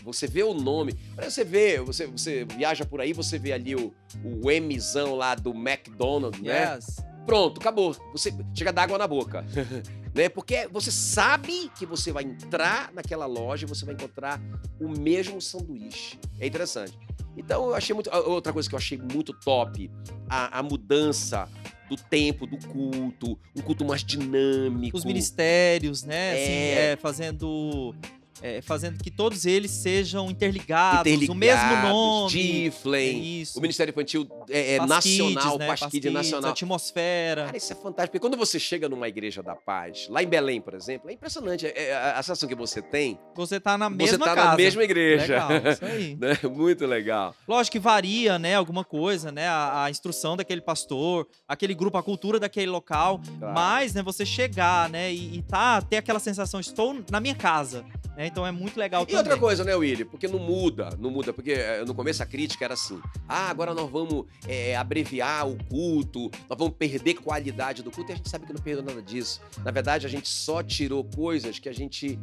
você 0.04 0.28
vê 0.28 0.44
o 0.44 0.54
nome. 0.54 0.98
Você 1.16 1.44
vê, 1.44 1.80
você, 1.80 2.08
você 2.08 2.46
viaja 2.46 2.86
por 2.86 3.02
aí, 3.02 3.14
você 3.14 3.38
vê 3.38 3.54
ali 3.54 3.76
o, 3.76 3.94
o 4.24 4.62
Mzão 4.62 5.16
lá 5.16 5.36
do 5.36 5.52
McDonald's, 5.52 6.42
né? 6.42 6.76
yes. 6.76 6.98
Pronto, 7.26 7.60
acabou. 7.62 7.96
Você 8.12 8.34
chega 8.54 8.74
d'água 8.74 8.98
na 8.98 9.08
boca. 9.08 9.46
né? 10.14 10.28
Porque 10.28 10.68
você 10.72 10.92
sabe 10.92 11.70
que 11.78 11.86
você 11.86 12.12
vai 12.12 12.24
entrar 12.24 12.92
naquela 12.94 13.26
loja 13.26 13.66
e 13.66 13.70
você 13.70 13.86
vai 13.86 13.94
encontrar 13.94 14.42
o 14.80 14.90
mesmo 14.90 15.40
sanduíche. 15.40 16.20
É 16.40 16.48
interessante. 16.48 16.98
Então, 17.38 17.68
eu 17.68 17.76
achei 17.76 17.94
muito. 17.94 18.10
Outra 18.10 18.52
coisa 18.52 18.68
que 18.68 18.76
eu 18.76 18.80
achei 18.80 18.98
muito 18.98 19.34
top, 19.34 19.90
a, 20.28 20.60
a 20.60 20.64
mudança 20.64 21.48
do 21.92 21.98
tempo, 21.98 22.48
do 22.48 22.58
culto, 22.58 23.38
um 23.54 23.62
culto 23.62 23.84
mais 23.84 24.02
dinâmico. 24.02 24.96
Os 24.96 25.04
ministérios, 25.04 26.04
né? 26.04 26.16
É... 26.16 26.34
Assim, 26.34 26.80
é, 26.80 26.96
fazendo 26.96 27.94
é, 28.42 28.62
fazendo 28.62 29.02
que 29.04 29.12
todos 29.12 29.46
eles 29.46 29.72
sejam 29.72 30.30
interligados, 30.30 31.02
interligados 31.02 31.30
o 31.30 31.38
mesmo 31.38 31.88
nome. 31.88 32.68
É 32.68 33.58
o 33.58 33.62
Ministério 33.62 33.92
Infantil 33.92 34.28
é, 34.50 34.76
é 34.76 34.86
nacional, 34.86 35.58
né? 35.58 35.68
Pasquide 35.68 36.10
nacional. 36.10 36.52
Atmosfera. 36.52 37.46
Cara, 37.46 37.58
isso 37.58 37.72
é 37.72 37.76
fantástico. 37.76 38.12
Porque 38.12 38.20
quando 38.20 38.38
você 38.38 38.60
chega 38.60 38.90
numa 38.90 39.08
igreja 39.08 39.42
da 39.42 39.56
paz, 39.56 40.08
lá 40.10 40.24
em 40.24 40.28
Belém, 40.28 40.62
por 40.62 40.74
exemplo, 40.74 41.10
é 41.10 41.14
impressionante 41.14 41.68
é, 41.68 41.90
é 41.90 41.94
a 41.94 42.24
sensação 42.24 42.48
que 42.48 42.56
você 42.56 42.82
tem. 42.82 43.20
Você 43.36 43.60
tá 43.60 43.78
na 43.78 43.90
mesma 43.90 44.18
Você 44.18 44.24
tá 44.24 44.36
casa. 44.36 44.50
na 44.50 44.58
mesma 44.58 44.84
igreja. 44.84 45.48
Legal, 45.48 45.72
isso 45.72 45.86
aí. 45.86 46.18
né? 46.20 46.38
Muito 46.50 46.86
legal. 46.86 47.36
Lógico 47.48 47.74
que 47.74 47.80
varia, 47.80 48.38
né, 48.40 48.56
alguma 48.56 48.84
coisa, 48.84 49.32
né, 49.32 49.48
a, 49.48 49.86
a, 49.86 49.90
instrução 49.90 50.36
daquele 50.36 50.62
pastor, 50.62 51.28
aquele 51.48 51.74
grupo, 51.74 51.98
a 51.98 52.04
cultura 52.04 52.40
daquele 52.40 52.70
local, 52.70 53.22
claro. 53.40 53.54
mas, 53.54 53.94
né, 53.94 54.02
você 54.02 54.26
chegar, 54.26 54.90
né, 54.90 55.14
e, 55.14 55.38
e 55.38 55.42
tá, 55.44 55.82
ter 55.82 55.98
aquela 55.98 56.20
sensação, 56.20 56.60
estou 56.60 57.04
na 57.10 57.20
minha 57.20 57.36
casa, 57.36 57.86
né, 58.22 58.28
então 58.28 58.46
é 58.46 58.52
muito 58.52 58.78
legal 58.78 59.02
E 59.02 59.06
também. 59.08 59.18
outra 59.18 59.38
coisa, 59.38 59.64
né, 59.64 59.76
Willy, 59.76 60.06
porque 60.06 60.28
não 60.28 60.38
muda, 60.38 60.90
não 61.00 61.10
muda, 61.10 61.34
porque 61.34 61.54
eh, 61.54 61.84
no 61.86 61.96
começo 61.96 62.22
a 62.22 62.26
crítica 62.26 62.64
era 62.64 62.76
assim, 62.76 63.02
ah, 63.28 63.50
agora 63.50 63.74
nós 63.74 63.90
vamos 63.90 64.26
é, 64.48 64.76
abreviar 64.76 65.50
o 65.50 65.58
culto, 65.66 66.30
nós 66.48 66.58
vamos 66.58 66.76
perder 66.78 67.16
qualidade 67.16 67.82
do 67.82 67.90
culto, 67.90 68.12
e 68.12 68.14
a 68.14 68.16
gente 68.16 68.30
sabe 68.30 68.46
que 68.46 68.54
não 68.54 68.62
perdeu 68.62 68.84
nada 68.84 69.02
disso. 69.02 69.42
Na 69.66 69.72
verdade, 69.72 70.06
a 70.06 70.10
gente 70.10 70.30
só 70.30 70.62
tirou 70.62 71.04
coisas 71.04 71.58
que 71.58 71.68
a 71.68 71.74
gente, 71.74 72.20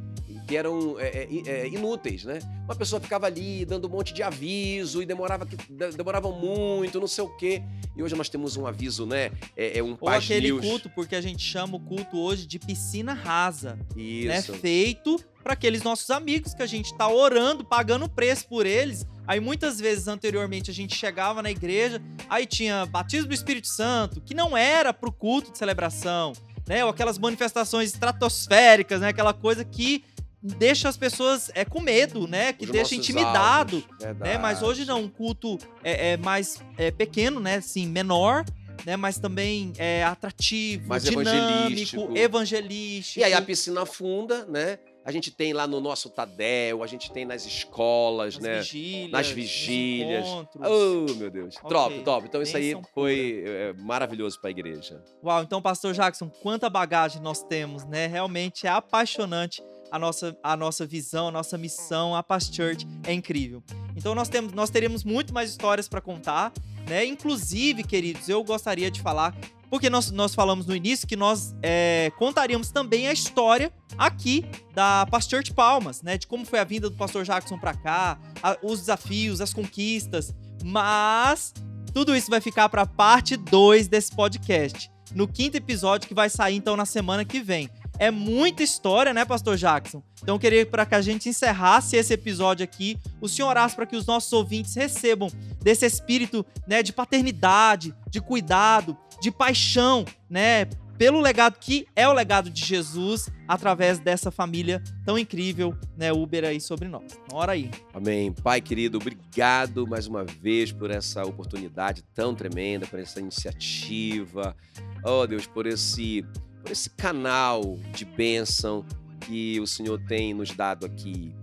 que 0.46 0.56
eram 0.56 1.00
é, 1.00 1.26
é, 1.46 1.66
inúteis, 1.66 2.24
né? 2.24 2.38
Uma 2.64 2.76
pessoa 2.76 3.00
ficava 3.00 3.26
ali 3.26 3.64
dando 3.64 3.88
um 3.88 3.90
monte 3.90 4.14
de 4.14 4.22
aviso 4.22 5.02
e 5.02 5.06
demorava, 5.06 5.48
demorava 5.96 6.30
muito, 6.30 7.00
não 7.00 7.08
sei 7.08 7.24
o 7.24 7.36
quê. 7.36 7.60
E 7.96 8.02
hoje 8.02 8.14
nós 8.14 8.28
temos 8.28 8.56
um 8.56 8.66
aviso, 8.66 9.04
né? 9.04 9.32
É, 9.56 9.78
é 9.78 9.82
um 9.82 9.96
Ou 10.00 10.08
aquele 10.08 10.52
news. 10.52 10.64
culto, 10.64 10.88
porque 10.90 11.16
a 11.16 11.20
gente 11.20 11.42
chama 11.42 11.76
o 11.76 11.80
culto 11.80 12.18
hoje 12.18 12.46
de 12.46 12.58
piscina 12.58 13.12
rasa. 13.14 13.74
Né? 13.96 14.02
Isso. 14.02 14.52
Né? 14.52 14.58
Feito 14.58 15.18
para 15.48 15.54
aqueles 15.54 15.82
nossos 15.82 16.10
amigos 16.10 16.52
que 16.52 16.62
a 16.62 16.66
gente 16.66 16.94
tá 16.94 17.08
orando, 17.08 17.64
pagando 17.64 18.06
preço 18.06 18.46
por 18.46 18.66
eles. 18.66 19.06
Aí 19.26 19.40
muitas 19.40 19.80
vezes 19.80 20.06
anteriormente 20.06 20.70
a 20.70 20.74
gente 20.74 20.94
chegava 20.94 21.42
na 21.42 21.50
igreja, 21.50 22.02
aí 22.28 22.44
tinha 22.44 22.84
batismo 22.84 23.28
do 23.28 23.34
Espírito 23.34 23.66
Santo, 23.66 24.20
que 24.20 24.34
não 24.34 24.54
era 24.54 24.92
pro 24.92 25.10
culto 25.10 25.50
de 25.50 25.56
celebração, 25.56 26.34
né? 26.66 26.84
Ou 26.84 26.90
aquelas 26.90 27.18
manifestações 27.18 27.94
estratosféricas, 27.94 29.00
né? 29.00 29.08
Aquela 29.08 29.32
coisa 29.32 29.64
que 29.64 30.04
deixa 30.42 30.86
as 30.86 30.98
pessoas 30.98 31.50
é 31.54 31.64
com 31.64 31.80
medo, 31.80 32.28
né? 32.28 32.52
Que 32.52 32.66
Os 32.66 32.70
deixa 32.70 32.94
intimidado, 32.94 33.82
né? 34.20 34.36
Mas 34.36 34.62
hoje 34.62 34.84
não, 34.84 35.00
um 35.04 35.08
culto 35.08 35.56
é, 35.82 36.10
é 36.10 36.16
mais 36.18 36.62
é, 36.76 36.90
pequeno, 36.90 37.40
né? 37.40 37.56
Assim, 37.56 37.86
menor, 37.86 38.44
né? 38.84 38.98
Mas 38.98 39.18
também 39.18 39.72
é 39.78 40.04
atrativo, 40.04 40.88
mais 40.88 41.04
dinâmico, 41.04 41.30
evangelístico. 41.30 42.18
evangelístico. 42.18 43.20
E 43.20 43.24
aí 43.24 43.32
a 43.32 43.40
piscina 43.40 43.86
funda, 43.86 44.44
né? 44.44 44.78
A 45.08 45.10
gente 45.10 45.30
tem 45.30 45.54
lá 45.54 45.66
no 45.66 45.80
nosso 45.80 46.10
Tadel, 46.10 46.82
a 46.82 46.86
gente 46.86 47.10
tem 47.10 47.24
nas 47.24 47.46
escolas, 47.46 48.34
nas 48.34 48.42
né? 48.44 48.58
Vigílias, 48.58 49.10
nas 49.10 49.30
vigílias. 49.30 50.26
Oh, 50.54 51.14
meu 51.14 51.30
Deus. 51.30 51.56
Okay. 51.56 51.70
Top, 51.70 51.98
top. 52.00 52.26
Então 52.28 52.42
isso 52.42 52.54
aí 52.54 52.74
foi 52.92 53.42
é, 53.46 53.72
maravilhoso 53.72 54.38
para 54.38 54.50
a 54.50 54.50
igreja. 54.50 55.02
Uau, 55.24 55.42
então, 55.42 55.62
pastor 55.62 55.94
Jackson, 55.94 56.28
quanta 56.28 56.68
bagagem 56.68 57.22
nós 57.22 57.42
temos, 57.42 57.86
né? 57.86 58.06
Realmente 58.06 58.66
é 58.66 58.70
apaixonante 58.70 59.62
a 59.90 59.98
nossa, 59.98 60.36
a 60.42 60.54
nossa 60.54 60.84
visão, 60.84 61.28
a 61.28 61.32
nossa 61.32 61.56
missão, 61.56 62.14
a 62.14 62.22
Past 62.22 62.54
Church 62.54 62.86
é 63.04 63.14
incrível. 63.14 63.62
Então 63.96 64.14
nós 64.14 64.28
temos 64.28 64.52
nós 64.52 64.68
teremos 64.68 65.04
muito 65.04 65.32
mais 65.32 65.48
histórias 65.48 65.88
para 65.88 66.02
contar, 66.02 66.52
né? 66.86 67.06
Inclusive, 67.06 67.82
queridos, 67.82 68.28
eu 68.28 68.44
gostaria 68.44 68.90
de 68.90 69.00
falar 69.00 69.34
porque 69.70 69.90
nós, 69.90 70.10
nós 70.10 70.34
falamos 70.34 70.66
no 70.66 70.74
início 70.74 71.06
que 71.06 71.16
nós 71.16 71.54
é, 71.62 72.10
contaríamos 72.18 72.70
também 72.70 73.06
a 73.08 73.12
história 73.12 73.72
aqui 73.96 74.44
da 74.74 75.06
Pastor 75.06 75.42
de 75.42 75.52
Palmas, 75.52 76.02
né? 76.02 76.16
De 76.16 76.26
como 76.26 76.44
foi 76.44 76.58
a 76.58 76.64
vinda 76.64 76.88
do 76.88 76.96
pastor 76.96 77.24
Jackson 77.24 77.58
para 77.58 77.74
cá, 77.74 78.18
a, 78.42 78.56
os 78.62 78.80
desafios, 78.80 79.40
as 79.40 79.52
conquistas. 79.52 80.34
Mas 80.64 81.52
tudo 81.92 82.14
isso 82.14 82.30
vai 82.30 82.40
ficar 82.40 82.68
para 82.68 82.86
parte 82.86 83.36
2 83.36 83.88
desse 83.88 84.14
podcast. 84.14 84.90
No 85.14 85.26
quinto 85.26 85.56
episódio 85.56 86.06
que 86.06 86.14
vai 86.14 86.28
sair 86.28 86.56
então 86.56 86.76
na 86.76 86.84
semana 86.84 87.24
que 87.24 87.40
vem. 87.40 87.68
É 87.98 88.10
muita 88.12 88.62
história, 88.62 89.12
né, 89.12 89.24
Pastor 89.24 89.56
Jackson? 89.56 90.02
Então 90.22 90.36
eu 90.36 90.38
queria 90.38 90.64
para 90.64 90.86
que 90.86 90.94
a 90.94 91.02
gente 91.02 91.28
encerrasse 91.28 91.96
esse 91.96 92.14
episódio 92.14 92.62
aqui, 92.62 92.96
o 93.20 93.28
senhor 93.28 93.48
orasse 93.48 93.74
para 93.74 93.86
que 93.86 93.96
os 93.96 94.06
nossos 94.06 94.32
ouvintes 94.32 94.74
recebam 94.74 95.28
desse 95.60 95.84
espírito, 95.84 96.46
né, 96.66 96.82
de 96.82 96.92
paternidade, 96.92 97.92
de 98.08 98.20
cuidado, 98.20 98.96
de 99.20 99.32
paixão, 99.32 100.04
né, 100.30 100.66
pelo 100.96 101.20
legado 101.20 101.58
que 101.60 101.86
é 101.94 102.08
o 102.08 102.12
legado 102.12 102.50
de 102.50 102.64
Jesus 102.64 103.28
através 103.46 103.98
dessa 103.98 104.30
família 104.30 104.82
tão 105.04 105.18
incrível, 105.18 105.76
né, 105.96 106.12
Uber 106.12 106.44
aí 106.44 106.60
sobre 106.60 106.88
nós. 106.88 107.04
Ora 107.32 107.52
aí. 107.52 107.70
Amém. 107.92 108.32
Pai 108.32 108.60
querido, 108.60 108.98
obrigado 108.98 109.86
mais 109.86 110.06
uma 110.06 110.24
vez 110.24 110.70
por 110.70 110.90
essa 110.90 111.22
oportunidade 111.22 112.04
tão 112.14 112.34
tremenda, 112.34 112.86
por 112.86 112.98
essa 112.98 113.18
iniciativa. 113.20 114.56
Oh, 115.04 115.26
Deus, 115.26 115.46
por 115.46 115.66
esse 115.66 116.24
por 116.62 116.70
esse 116.70 116.90
canal 116.90 117.76
de 117.92 118.04
bênção 118.04 118.84
que 119.20 119.60
o 119.60 119.66
Senhor 119.66 119.98
tem 120.06 120.34
nos 120.34 120.50
dado 120.52 120.86
aqui 120.86 121.34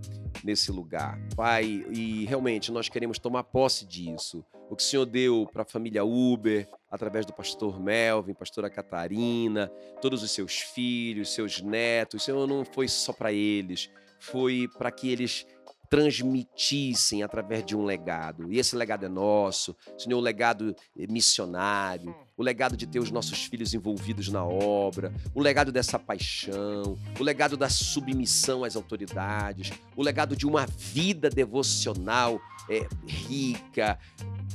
nesse 0.42 0.70
lugar. 0.70 1.18
Pai, 1.34 1.84
e 1.90 2.24
realmente 2.26 2.70
nós 2.70 2.88
queremos 2.88 3.18
tomar 3.18 3.44
posse 3.44 3.86
disso. 3.86 4.44
O 4.70 4.76
que 4.76 4.82
o 4.82 4.86
Senhor 4.86 5.06
deu 5.06 5.48
para 5.52 5.62
a 5.62 5.66
família 5.66 6.04
Uber, 6.04 6.68
através 6.90 7.24
do 7.24 7.32
pastor 7.32 7.80
Melvin, 7.80 8.34
pastora 8.34 8.68
Catarina, 8.68 9.68
todos 10.00 10.22
os 10.22 10.30
seus 10.30 10.58
filhos, 10.58 11.32
seus 11.32 11.60
netos, 11.60 12.22
o 12.22 12.24
Senhor 12.24 12.46
não 12.46 12.64
foi 12.64 12.88
só 12.88 13.12
para 13.12 13.32
eles, 13.32 13.90
foi 14.18 14.68
para 14.76 14.90
que 14.90 15.10
eles 15.10 15.46
transmitissem 15.88 17.22
através 17.22 17.64
de 17.64 17.76
um 17.76 17.84
legado. 17.84 18.52
E 18.52 18.58
esse 18.58 18.74
legado 18.74 19.06
é 19.06 19.08
nosso, 19.08 19.76
Senhor, 19.96 20.18
o 20.18 20.22
legado 20.22 20.74
missionário, 21.08 22.14
o 22.36 22.42
legado 22.42 22.76
de 22.76 22.86
ter 22.86 22.98
os 22.98 23.10
nossos 23.10 23.44
filhos 23.44 23.72
envolvidos 23.72 24.28
na 24.28 24.44
obra, 24.44 25.12
o 25.34 25.40
legado 25.40 25.72
dessa 25.72 25.98
paixão, 25.98 26.98
o 27.18 27.22
legado 27.22 27.56
da 27.56 27.68
submissão 27.70 28.62
às 28.62 28.76
autoridades, 28.76 29.72
o 29.96 30.02
legado 30.02 30.36
de 30.36 30.46
uma 30.46 30.66
vida 30.66 31.30
devocional 31.30 32.38
é, 32.68 32.86
rica, 33.06 33.98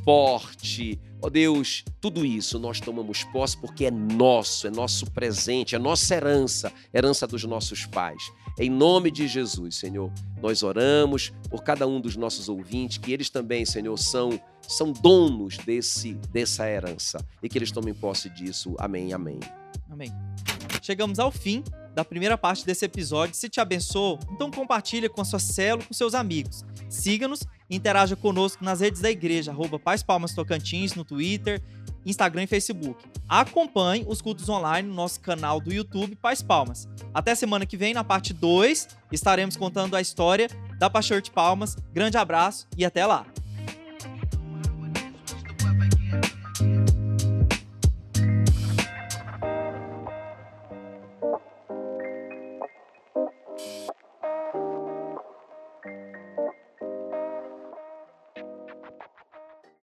forte. 0.03 0.99
Ó 1.21 1.27
oh 1.27 1.29
Deus, 1.29 1.83
tudo 1.99 2.25
isso 2.25 2.57
nós 2.57 2.79
tomamos 2.79 3.23
posse 3.25 3.55
porque 3.57 3.85
é 3.85 3.91
nosso, 3.91 4.67
é 4.67 4.71
nosso 4.71 5.09
presente, 5.11 5.75
é 5.75 5.79
nossa 5.79 6.15
herança, 6.15 6.71
herança 6.93 7.27
dos 7.27 7.43
nossos 7.43 7.85
pais. 7.85 8.31
Em 8.59 8.69
nome 8.69 9.11
de 9.11 9.27
Jesus, 9.27 9.75
Senhor, 9.75 10.11
nós 10.41 10.63
oramos 10.63 11.31
por 11.49 11.63
cada 11.63 11.87
um 11.87 12.01
dos 12.01 12.15
nossos 12.15 12.49
ouvintes, 12.49 12.97
que 12.97 13.11
eles 13.11 13.29
também, 13.29 13.65
Senhor, 13.65 13.97
são 13.97 14.39
são 14.67 14.91
donos 14.91 15.57
desse 15.57 16.13
dessa 16.31 16.69
herança 16.69 17.25
e 17.41 17.49
que 17.49 17.57
eles 17.57 17.71
tomem 17.71 17.93
posse 17.93 18.29
disso. 18.29 18.75
Amém. 18.79 19.13
Amém. 19.13 19.39
Amém. 19.89 20.11
Chegamos 20.81 21.19
ao 21.19 21.31
fim 21.31 21.63
da 21.93 22.03
primeira 22.03 22.37
parte 22.37 22.65
desse 22.65 22.85
episódio. 22.85 23.35
Se 23.35 23.49
te 23.49 23.59
abençoou, 23.59 24.19
então 24.31 24.49
compartilha 24.49 25.09
com 25.09 25.21
a 25.21 25.25
sua 25.25 25.39
célula, 25.39 25.85
com 25.85 25.93
seus 25.93 26.13
amigos. 26.13 26.63
Siga-nos 26.89 27.41
e 27.69 27.75
interaja 27.75 28.15
conosco 28.15 28.63
nas 28.63 28.79
redes 28.81 29.01
da 29.01 29.11
igreja, 29.11 29.51
arroba 29.51 29.79
Paz 29.79 30.03
Palmas 30.03 30.33
Tocantins, 30.33 30.95
no 30.95 31.05
Twitter, 31.05 31.61
Instagram 32.05 32.43
e 32.43 32.47
Facebook. 32.47 33.03
Acompanhe 33.27 34.05
os 34.07 34.21
cultos 34.21 34.49
online 34.49 34.87
no 34.87 34.95
nosso 34.95 35.19
canal 35.19 35.61
do 35.61 35.71
YouTube 35.71 36.15
Paz 36.15 36.41
Palmas. 36.41 36.87
Até 37.13 37.35
semana 37.35 37.65
que 37.65 37.77
vem, 37.77 37.93
na 37.93 38.03
parte 38.03 38.33
2, 38.33 38.87
estaremos 39.11 39.55
contando 39.55 39.95
a 39.95 40.01
história 40.01 40.47
da 40.79 40.89
Pastor 40.89 41.21
de 41.21 41.31
Palmas. 41.31 41.75
Grande 41.93 42.17
abraço 42.17 42.67
e 42.77 42.83
até 42.83 43.05
lá! 43.05 43.25